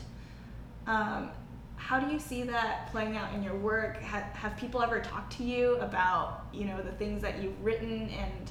[0.87, 1.31] Um,
[1.77, 3.99] how do you see that playing out in your work?
[3.99, 8.09] Have, have people ever talked to you about you know the things that you've written
[8.09, 8.51] and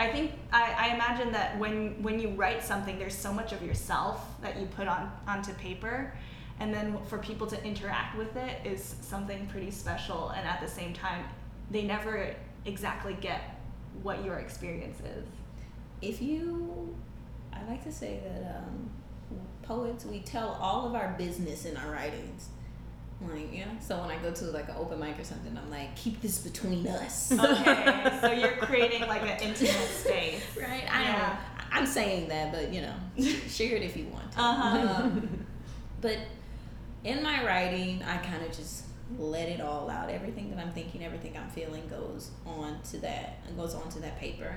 [0.00, 3.62] I think I, I imagine that when when you write something, there's so much of
[3.62, 6.14] yourself that you put on onto paper,
[6.58, 10.30] and then for people to interact with it is something pretty special.
[10.30, 11.26] And at the same time,
[11.70, 13.40] they never exactly get
[14.02, 15.26] what your experience is.
[16.02, 16.94] if you
[17.52, 18.90] i like to say that um,
[19.62, 22.48] poets we tell all of our business in our writings
[23.22, 25.94] like yeah so when i go to like an open mic or something i'm like
[25.96, 29.70] keep this between us Okay, so you're creating like an intimate
[30.02, 30.42] space.
[30.60, 31.12] right i Yeah.
[31.18, 32.94] know i'm saying that but you know
[33.48, 35.02] share it if you want to Uh-huh.
[35.04, 35.46] Um,
[36.00, 36.16] but
[37.04, 38.84] in my writing i kind of just
[39.18, 40.10] let it all out.
[40.10, 44.00] Everything that i'm thinking everything i'm feeling goes on to that and goes on to
[44.00, 44.54] that paper.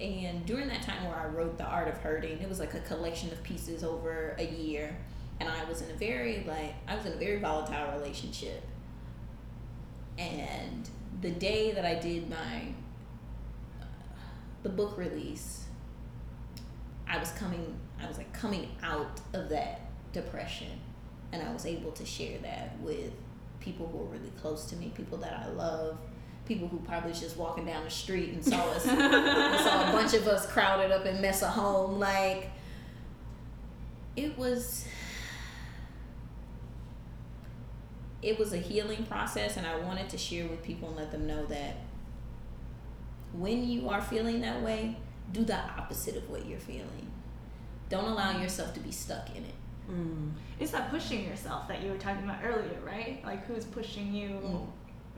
[0.00, 2.80] And during that time where i wrote the art of hurting it was like a
[2.80, 4.96] collection of pieces over a year.
[5.40, 8.62] And i was in a very like i was in a very volatile relationship.
[10.18, 10.88] And
[11.20, 12.62] the day that i did my
[14.62, 15.64] the book release
[17.06, 19.82] i was coming i was like coming out of that
[20.12, 20.80] depression.
[21.32, 23.12] And i was able to share that with
[23.64, 25.96] people who are really close to me people that i love
[26.46, 30.26] people who probably just walking down the street and saw us saw a bunch of
[30.28, 32.50] us crowded up in mesa home like
[34.16, 34.86] it was
[38.22, 41.26] it was a healing process and i wanted to share with people and let them
[41.26, 41.76] know that
[43.32, 44.96] when you are feeling that way
[45.32, 47.10] do the opposite of what you're feeling.
[47.88, 49.54] Don't allow yourself to be stuck in it
[49.90, 50.32] Mm.
[50.60, 53.22] It's that pushing yourself that you were talking about earlier, right?
[53.24, 54.28] Like who's pushing you?
[54.30, 54.66] Mm.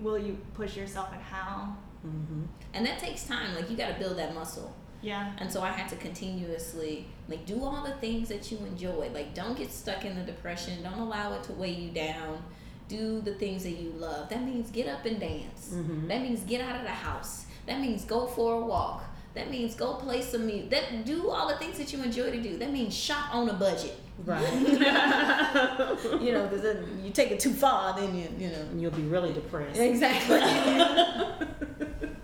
[0.01, 1.77] Will you push yourself and how?
[2.07, 2.43] Mm-hmm.
[2.75, 5.33] and that takes time like you got to build that muscle Yeah.
[5.39, 9.35] and so i had to continuously like do all the things that you enjoy like
[9.35, 12.45] don't get stuck in the depression don't allow it to weigh you down
[12.89, 16.07] do the things that you love that means get up and dance Mhm.
[16.07, 19.03] that means get out of the house that means go for a walk
[19.37, 22.41] that means go play some music that do all the things that you enjoy to
[22.43, 24.43] do that means shop on a budget Right.
[26.23, 28.91] you know because then you take it too far then you you know and you'll
[28.91, 29.79] be really depressed.
[29.79, 30.41] exactly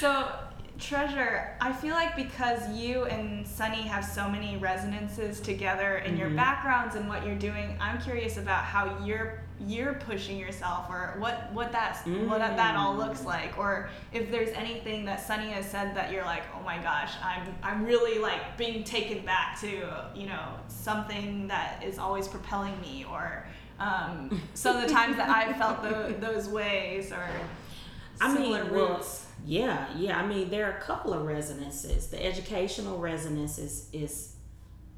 [0.00, 0.32] So,
[0.78, 6.28] Treasure, I feel like because you and Sunny have so many resonances together in your
[6.30, 6.36] Mhm.
[6.36, 11.52] backgrounds and what you're doing, I'm curious about how you're you're pushing yourself or what
[11.52, 15.94] what that's what that, all looks like or if there's anything that Sunny has said
[15.96, 20.26] that you're like, "Oh my gosh, I'm I'm really like being taken back to, you
[20.26, 23.46] know, something that is always propelling me or
[23.78, 27.26] um, some of the times that I've felt tho- those ways or
[28.20, 29.26] I Similar mean, well, roots.
[29.44, 30.18] yeah, yeah.
[30.18, 32.08] I mean, there are a couple of resonances.
[32.08, 34.31] The educational resonance is, is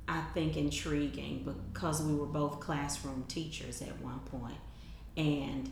[0.07, 4.59] I think, intriguing because we were both classroom teachers at one point
[5.17, 5.71] and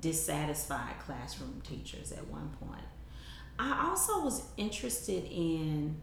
[0.00, 2.84] dissatisfied classroom teachers at one point.
[3.58, 6.00] I also was interested in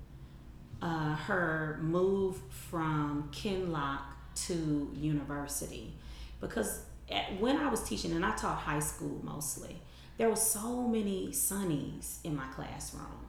[0.81, 4.01] uh, her move from Kinloch
[4.33, 5.93] to university
[6.39, 9.81] because at, when I was teaching, and I taught high school mostly,
[10.17, 13.25] there were so many Sunnies in my classroom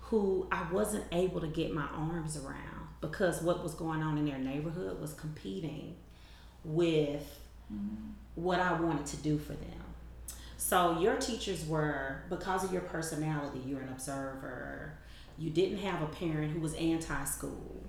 [0.00, 4.26] who I wasn't able to get my arms around because what was going on in
[4.26, 5.96] their neighborhood was competing
[6.64, 7.40] with
[7.72, 8.10] mm-hmm.
[8.34, 9.84] what I wanted to do for them.
[10.58, 14.98] So your teachers were because of your personality, you're an observer.
[15.38, 17.82] You didn't have a parent who was anti-school.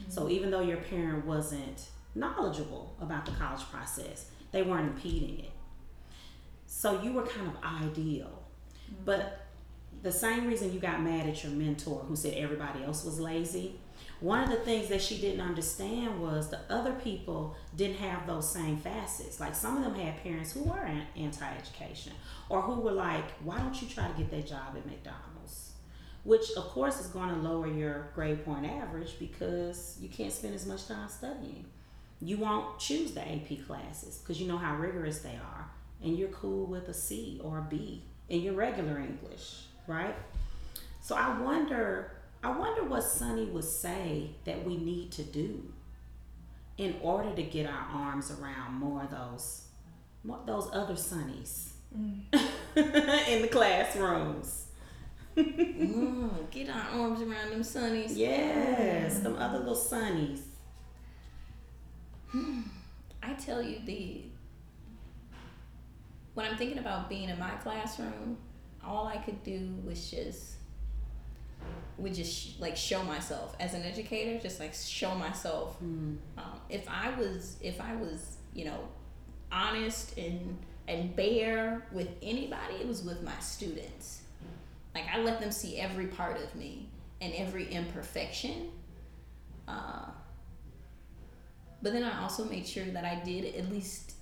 [0.00, 0.10] Mm-hmm.
[0.10, 5.52] So even though your parent wasn't knowledgeable about the college process, they weren't impeding it.
[6.66, 8.42] So you were kind of ideal.
[8.84, 9.04] Mm-hmm.
[9.06, 9.46] But
[10.02, 13.76] the same reason you got mad at your mentor who said everybody else was lazy,
[14.20, 18.50] one of the things that she didn't understand was the other people didn't have those
[18.50, 19.38] same facets.
[19.38, 22.12] Like some of them had parents who were anti-education
[22.48, 25.72] or who were like, "Why don't you try to get that job at McDonald's?"
[26.24, 30.54] Which of course is going to lower your grade point average because you can't spend
[30.54, 31.66] as much time studying.
[32.20, 35.70] You won't choose the AP classes because you know how rigorous they are,
[36.02, 40.16] and you're cool with a C or a B in your regular English, right?
[41.00, 45.72] So I wonder, I wonder what Sunny would say that we need to do
[46.76, 49.66] in order to get our arms around more of those,
[50.22, 52.22] more those other Sunnies mm.
[53.28, 54.66] in the classrooms.
[55.36, 58.12] Mm, get our arms around them sunnies.
[58.14, 59.40] Yes, them mm.
[59.40, 60.40] other little Sunnies.
[62.30, 62.62] Hmm,
[63.22, 64.24] I tell you the
[66.34, 68.36] when I'm thinking about being in my classroom,
[68.84, 70.57] all I could do was just
[71.98, 75.76] would just sh- like show myself as an educator, just like show myself.
[76.38, 78.88] Um, if I was if I was you know
[79.52, 84.22] honest and and bare with anybody, it was with my students.
[84.94, 86.88] Like I let them see every part of me
[87.20, 88.70] and every imperfection.
[89.66, 90.06] Uh,
[91.82, 94.14] but then I also made sure that I did at least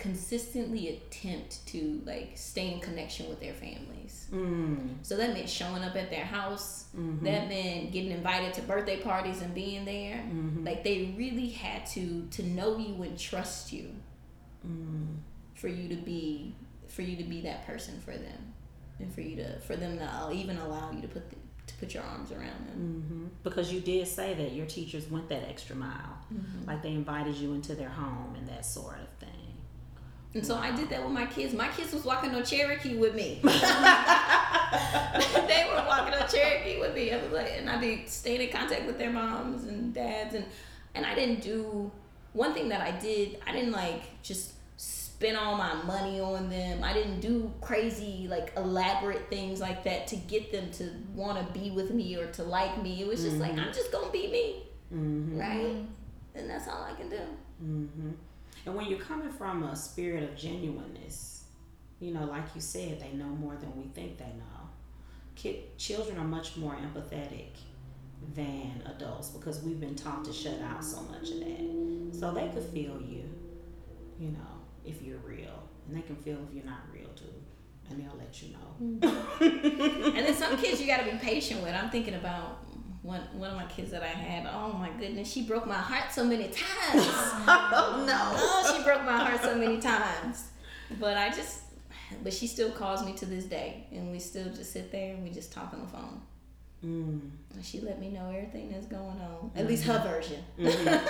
[0.00, 4.26] consistently attempt to like stay in connection with their families.
[4.32, 6.86] Mm, So that meant showing up at their house.
[7.22, 10.18] That meant getting invited to birthday parties and being there.
[10.64, 13.86] Like they really had to to know you and trust you
[15.54, 16.54] for you to be
[16.88, 18.40] for you to be that person for them,
[18.98, 21.36] and for you to for them to even allow you to put the,
[21.68, 22.78] to put your arms around them.
[23.08, 26.14] hmm Because you did say that your teachers went that extra mile,
[26.66, 29.29] like they invited you into their home and that sort of thing.
[30.34, 31.52] And so I did that with my kids.
[31.54, 33.40] My kids was walking on Cherokee with me.
[33.42, 33.50] they
[35.68, 37.12] were walking on Cherokee with me.
[37.12, 40.44] I was like, and I'd be staying in contact with their moms and dads, and
[40.94, 41.90] and I didn't do
[42.32, 43.40] one thing that I did.
[43.46, 46.82] I didn't like just spend all my money on them.
[46.84, 51.52] I didn't do crazy like elaborate things like that to get them to want to
[51.58, 53.02] be with me or to like me.
[53.02, 54.62] It was just like I'm just gonna be me,
[54.94, 55.38] Mm-hmm.
[55.38, 55.76] right?
[56.34, 57.20] And that's all I can do.
[57.62, 58.10] Mm-hmm.
[58.66, 61.44] And when you're coming from a spirit of genuineness,
[62.00, 64.68] you know, like you said, they know more than we think they know.
[65.34, 67.50] Kid, children are much more empathetic
[68.34, 72.18] than adults because we've been taught to shut out so much of that.
[72.18, 73.24] So they could feel you,
[74.18, 77.24] you know, if you're real, and they can feel if you're not real too,
[77.88, 79.08] and they'll let you know.
[79.08, 80.06] Mm-hmm.
[80.16, 81.74] And then some kids you gotta be patient with.
[81.74, 82.64] I'm thinking about
[83.02, 84.48] one one of my kids that I had.
[84.52, 86.56] Oh my goodness, she broke my heart so many times.
[86.94, 88.18] oh no!
[88.18, 90.48] oh, she broke my heart so many times.
[90.98, 91.60] But I just,
[92.22, 95.22] but she still calls me to this day, and we still just sit there and
[95.22, 96.20] we just talk on the phone.
[96.84, 97.20] Mm.
[97.54, 99.50] And she let me know everything that's going on.
[99.54, 100.42] At least her version.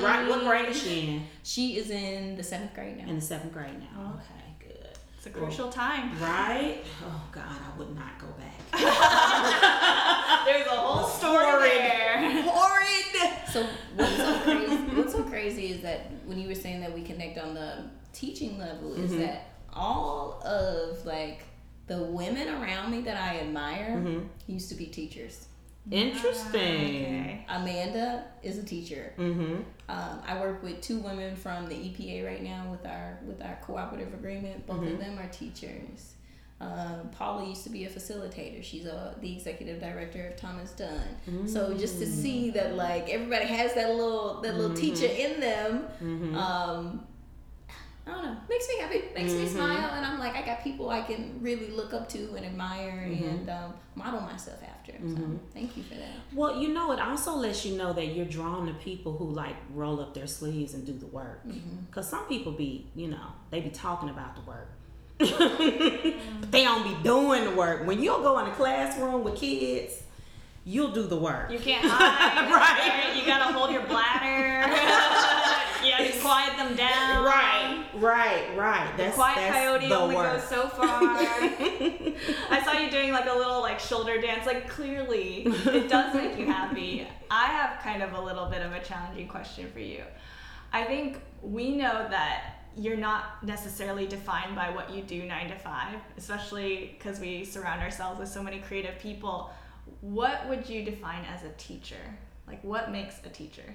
[0.00, 0.26] Right?
[0.28, 1.22] What grade is she in?
[1.42, 3.08] She is in the seventh grade now.
[3.08, 4.14] In the seventh grade now.
[4.14, 4.98] Okay, good.
[5.16, 6.18] It's a crucial time.
[6.20, 6.78] Right?
[7.04, 8.54] Oh God, I would not go back.
[10.46, 11.70] There's a whole story Horrid.
[11.70, 12.42] there.
[12.46, 13.48] Horrid.
[13.52, 13.66] So
[13.96, 14.76] what's so crazy?
[14.96, 18.58] What's so crazy is that when you were saying that we connect on the teaching
[18.58, 19.20] level, is Mm-hmm.
[19.20, 21.44] that all of like
[21.86, 24.26] the women around me that I admire Mm-hmm.
[24.52, 25.46] used to be teachers.
[25.90, 26.60] Interesting.
[26.60, 27.46] Okay.
[27.48, 29.12] Amanda is a teacher.
[29.18, 29.56] Mm-hmm.
[29.88, 33.58] Um, I work with two women from the EPA right now with our with our
[33.62, 34.66] cooperative agreement.
[34.66, 34.94] Both Mm-hmm.
[34.94, 36.14] of them are teachers.
[36.60, 38.62] Um, Paula used to be a facilitator.
[38.62, 41.46] She's a, the executive director of Thomas Dunn.
[41.48, 45.84] So just to see that like everybody has that little that little teacher in them,
[46.02, 46.34] Mm-hmm.
[46.36, 47.06] um,
[48.06, 50.88] I don't know, makes me happy, makes me smile, and I'm like, I got people
[50.90, 54.92] I can really look up to and admire and um, model myself after.
[55.08, 55.16] So
[55.54, 56.16] thank you for that.
[56.32, 59.54] Well, you know, it also lets you know that you're drawn to people who like
[59.74, 61.42] roll up their sleeves and do the work.
[61.86, 64.72] Because some people be, you know, they be talking about the work.
[65.20, 65.58] But
[66.50, 67.86] they don't be doing the work.
[67.86, 70.02] When you'll go in a classroom with kids,
[70.64, 71.50] you'll do the work.
[71.50, 72.50] You can't hide.
[72.50, 73.16] Right.
[73.16, 74.66] You gotta hold your bladder.
[75.84, 77.24] you have to quiet them down.
[77.24, 78.92] Right, right, right.
[78.96, 80.32] That's Quiet that's coyote the only work.
[80.40, 80.88] goes so far.
[80.90, 84.46] I saw you doing like a little like shoulder dance.
[84.46, 87.06] Like clearly, it does make you happy.
[87.30, 90.02] I have kind of a little bit of a challenging question for you.
[90.72, 95.56] I think we know that you're not necessarily defined by what you do nine to
[95.56, 99.50] five, especially because we surround ourselves with so many creative people.
[100.00, 102.18] What would you define as a teacher?
[102.46, 103.74] Like, what makes a teacher?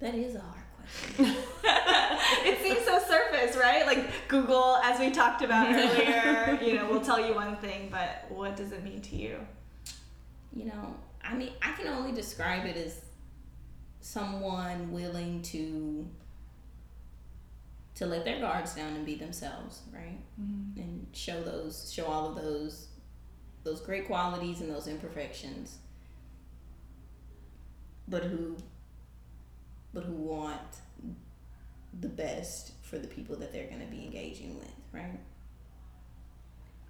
[0.00, 1.36] That is a hard question.
[2.44, 3.86] it seems so surface, right?
[3.86, 8.26] Like Google, as we talked about earlier, you know, will tell you one thing, but
[8.28, 9.38] what does it mean to you?
[10.54, 13.00] you know, I mean, I can only describe it as
[14.00, 16.06] someone willing to
[17.96, 20.18] to let their guards down and be themselves, right?
[20.40, 20.80] Mm-hmm.
[20.80, 22.88] And show those, show all of those,
[23.62, 25.78] those great qualities and those imperfections,
[28.08, 28.56] but who,
[29.92, 30.60] but who want
[32.00, 35.20] the best for the people that they're going to be engaging with, right?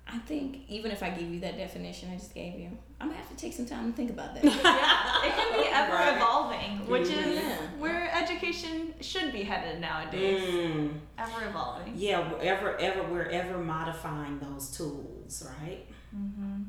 [0.07, 3.18] I think even if I give you that definition I just gave you, I'm gonna
[3.18, 4.44] have to take some time to think about that.
[4.44, 6.16] Yeah, it can be ever Right.
[6.16, 7.57] evolving, which is Yeah.
[7.78, 10.42] where education should be headed nowadays.
[10.42, 10.92] Mm.
[11.18, 11.94] Ever evolving.
[11.96, 15.86] Yeah, we're ever, ever, we're ever modifying those tools, right?
[16.14, 16.62] Mm-hmm.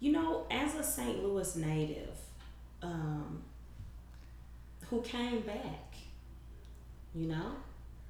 [0.00, 1.22] You know, as a St.
[1.22, 2.16] Louis native,
[2.82, 3.42] um,
[4.88, 5.94] who came back,
[7.14, 7.52] you know,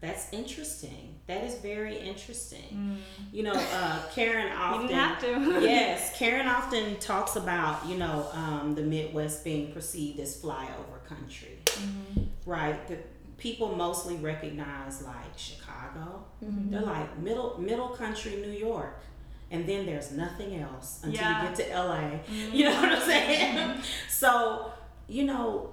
[0.04, 1.14] that's interesting.
[1.26, 2.68] That is very interesting.
[2.72, 2.96] Mm.
[3.32, 4.86] You know, uh, Karen often.
[4.88, 5.60] didn't have to.
[5.62, 11.58] yes, Karen often talks about you know um, the Midwest being perceived as flyover country,
[11.64, 12.22] mm-hmm.
[12.44, 12.86] right?
[12.86, 12.98] The
[13.38, 16.24] people mostly recognize like Chicago.
[16.44, 16.70] Mm-hmm.
[16.70, 19.02] They're like middle middle country New York,
[19.50, 21.42] and then there's nothing else until Yeah.
[21.42, 22.10] you get to LA.
[22.52, 23.08] You know what I'm mm-hmm.
[23.08, 23.78] saying?
[24.10, 24.70] so
[25.08, 25.70] you know,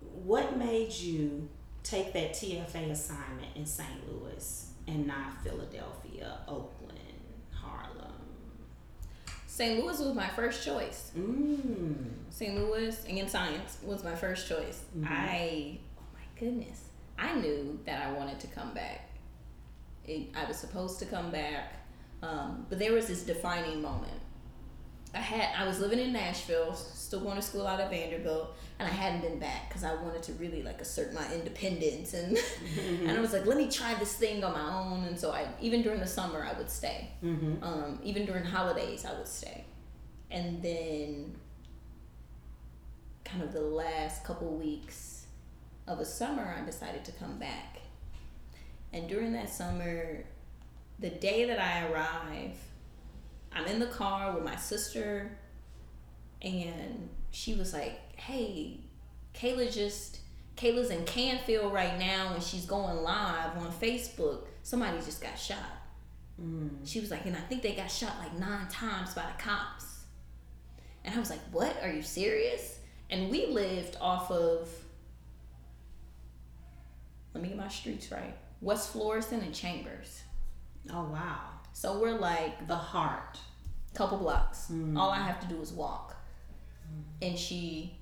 [0.00, 1.48] what made you
[1.90, 3.88] take that TFA assignment in St.
[4.08, 6.98] Louis and not Philadelphia, Oakland,
[7.52, 8.12] Harlem?
[9.46, 9.82] St.
[9.82, 11.10] Louis was my first choice.
[11.18, 12.10] Mm.
[12.30, 12.54] St.
[12.56, 14.82] Louis and science was my first choice.
[15.04, 16.84] I, oh my goodness,
[17.18, 19.10] I knew that I wanted to come back.
[20.06, 21.74] It, I was supposed to come back,
[22.22, 24.12] um, but there was this defining moment.
[25.14, 26.74] I had I was living in Nashville,
[27.08, 30.22] still going to school out at Vanderbilt, and I hadn't been back because I wanted
[30.24, 32.36] to really like assert my independence and
[33.08, 35.04] and I was like, let me try this thing on my own.
[35.04, 37.64] And so I even during the summer I would stay, Mm-hmm.
[37.64, 39.64] um, even during holidays I would stay,
[40.30, 41.34] and then
[43.24, 45.26] kind of the last couple weeks
[45.86, 47.78] of the summer I decided to come back,
[48.92, 50.24] and during that summer,
[50.98, 52.56] the day that I arrive,
[53.52, 55.38] I'm in the car with my sister,
[56.42, 58.80] and she was like, "Hey,
[59.34, 60.20] Kayla just
[60.56, 64.46] Kayla's in Canfield right now, and she's going live on Facebook.
[64.62, 65.58] Somebody just got shot."
[66.40, 66.70] Mm.
[66.84, 70.04] She was like, and I think they got shot like nine times by the cops.
[71.04, 71.76] And I was like, "What?
[71.82, 72.78] Are you serious?"
[73.10, 74.68] And we lived off of.
[77.34, 78.34] Let me get my streets right.
[78.60, 80.22] West Florissant and Chambers.
[80.90, 81.40] Oh wow,
[81.72, 83.38] So we're like the heart.
[83.94, 84.68] couple blocks.
[84.72, 84.98] Mm.
[84.98, 86.16] All I have to do is walk.
[87.20, 87.98] And she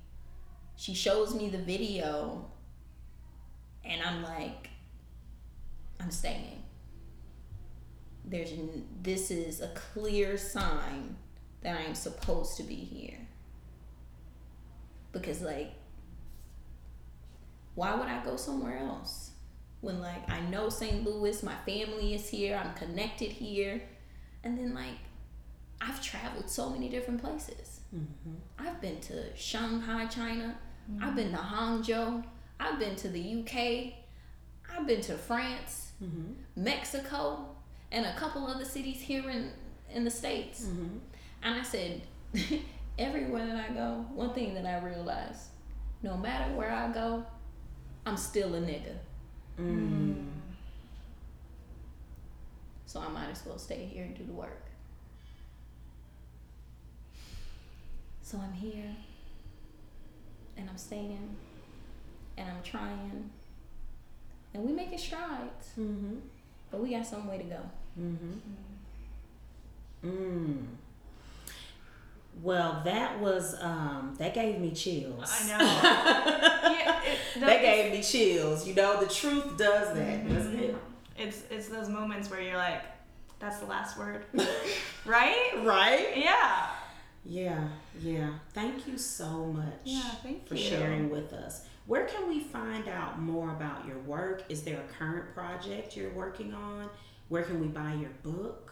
[0.75, 2.45] she shows me the video
[3.83, 4.69] and I'm like
[5.99, 6.63] I'm staying.
[8.23, 8.51] There's
[9.01, 11.15] this is a clear sign
[11.61, 13.17] that I am supposed to be here.
[15.11, 15.73] Because like
[17.75, 19.31] why would I go somewhere else?
[19.81, 21.03] When like I know St.
[21.05, 23.81] Louis, my family is here, I'm connected here.
[24.43, 24.97] And then like
[25.79, 27.76] I've traveled so many different places.
[27.97, 28.67] Mm-hmm.
[28.67, 30.55] I've been to Shanghai, China.
[30.91, 31.03] Mm-hmm.
[31.03, 32.23] I've been to Hangzhou.
[32.59, 33.93] I've been to the UK.
[34.75, 36.33] I've been to France, mm-hmm.
[36.55, 37.55] Mexico,
[37.91, 39.51] and a couple other cities here in,
[39.93, 40.65] in the States.
[41.43, 42.01] And I said,
[42.99, 45.49] everywhere that I go, one thing that I realized
[46.03, 47.25] no matter where I go,
[48.05, 48.95] I'm still a nigga.
[49.59, 50.25] Mm.
[52.85, 54.66] So I might as well stay here and do the work.
[58.27, 58.93] So I'm here
[60.57, 61.37] and I'm staying
[62.37, 63.29] and I'm trying
[64.53, 66.15] and we making strides, Mm-hmm.
[66.69, 67.59] but we got some way to go.
[70.05, 70.65] Mm.
[72.43, 75.31] Well, that was um that gave me chills.
[75.31, 75.63] I know.
[76.69, 78.67] yeah, it, That gave me chills.
[78.67, 80.75] You know, the truth does that, doesn't it?
[81.17, 82.83] It's it's those moments where you're like,
[83.39, 84.25] that's the last word,
[85.05, 85.53] right?
[85.63, 86.09] Right?
[86.17, 86.67] Yeah.
[87.29, 87.67] Yeah,
[87.99, 88.29] yeah.
[88.53, 90.63] Thank you so much Yeah, thank for you.
[90.63, 91.65] sharing with us.
[91.85, 94.43] Where can we find out more about your work?
[94.49, 96.89] Is there a current project you're working on?
[97.27, 98.71] Where can we buy your book?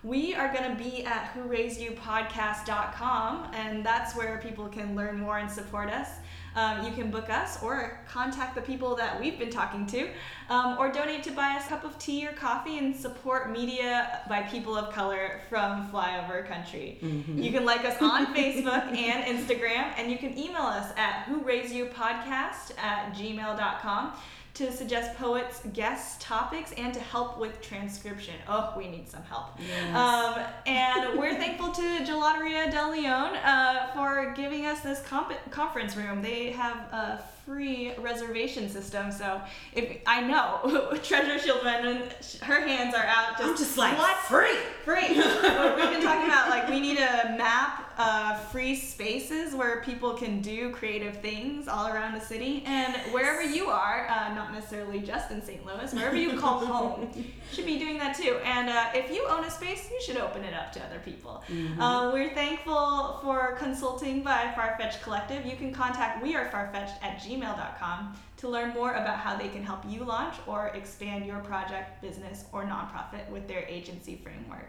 [0.04, 5.48] We are going to be at whoraisedyou.podcast.com, and that's where people can learn more and
[5.48, 6.08] support us.
[6.56, 10.10] Um, you can book us or contact the people that we've been talking to,
[10.50, 14.20] um, or donate to buy us a cup of tea or coffee and support media
[14.28, 16.98] by people of color from flyover country.
[17.36, 21.38] You can like us on Facebook and Instagram, and you can email us at who
[21.42, 24.12] raise you podcast at gmail.com
[24.54, 28.34] to suggest poets, guests, topics, and to help with transcription.
[28.46, 29.58] Oh, we need some help.
[29.94, 35.96] Um, and we're thankful to Gelateria Del Leon uh, for giving us this comp- conference
[35.96, 36.20] room.
[36.20, 39.40] They have a free reservation system, so
[39.72, 44.56] if I know Treasure Shieldman her hands are out, just I'm just like what free.
[44.84, 45.08] Free.
[45.08, 50.40] We've been talking about like we need a map uh, free spaces where people can
[50.40, 55.30] do creative things all around the city and wherever you are, uh, not necessarily just
[55.30, 55.64] in St.
[55.66, 57.10] Louis, wherever you call home,
[57.52, 58.38] should be doing that too.
[58.44, 61.42] And uh, if you own a space, you should open it up to other people.
[61.78, 65.44] Uh, we're thankful for consulting by Farfetch Collective.
[65.44, 69.62] You can contact we are farfetched at gmail.com to learn more about how they can
[69.62, 74.68] help you launch or expand your project, business, or nonprofit with their agency framework.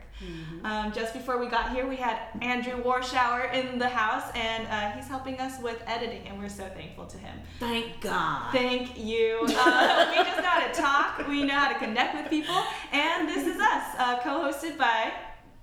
[0.63, 4.91] Um, just before we got here, we had Andrew Warshower in the house, and uh,
[4.95, 7.35] he's helping us with editing, and we're so thankful to him.
[7.59, 8.51] Thank God.
[8.51, 9.47] Thank you.
[9.65, 12.61] Uh, we just know how to talk, we know how to connect with people,
[12.91, 15.11] and this is us, uh, co hosted by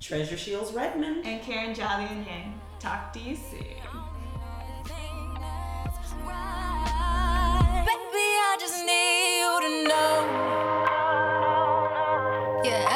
[0.01, 1.27] Treasure Shields Redmond.
[1.27, 2.61] and Karen Jolly and Yang.
[2.81, 3.81] Talk to you soon.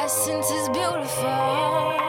[0.05, 2.04] Essence is beautiful.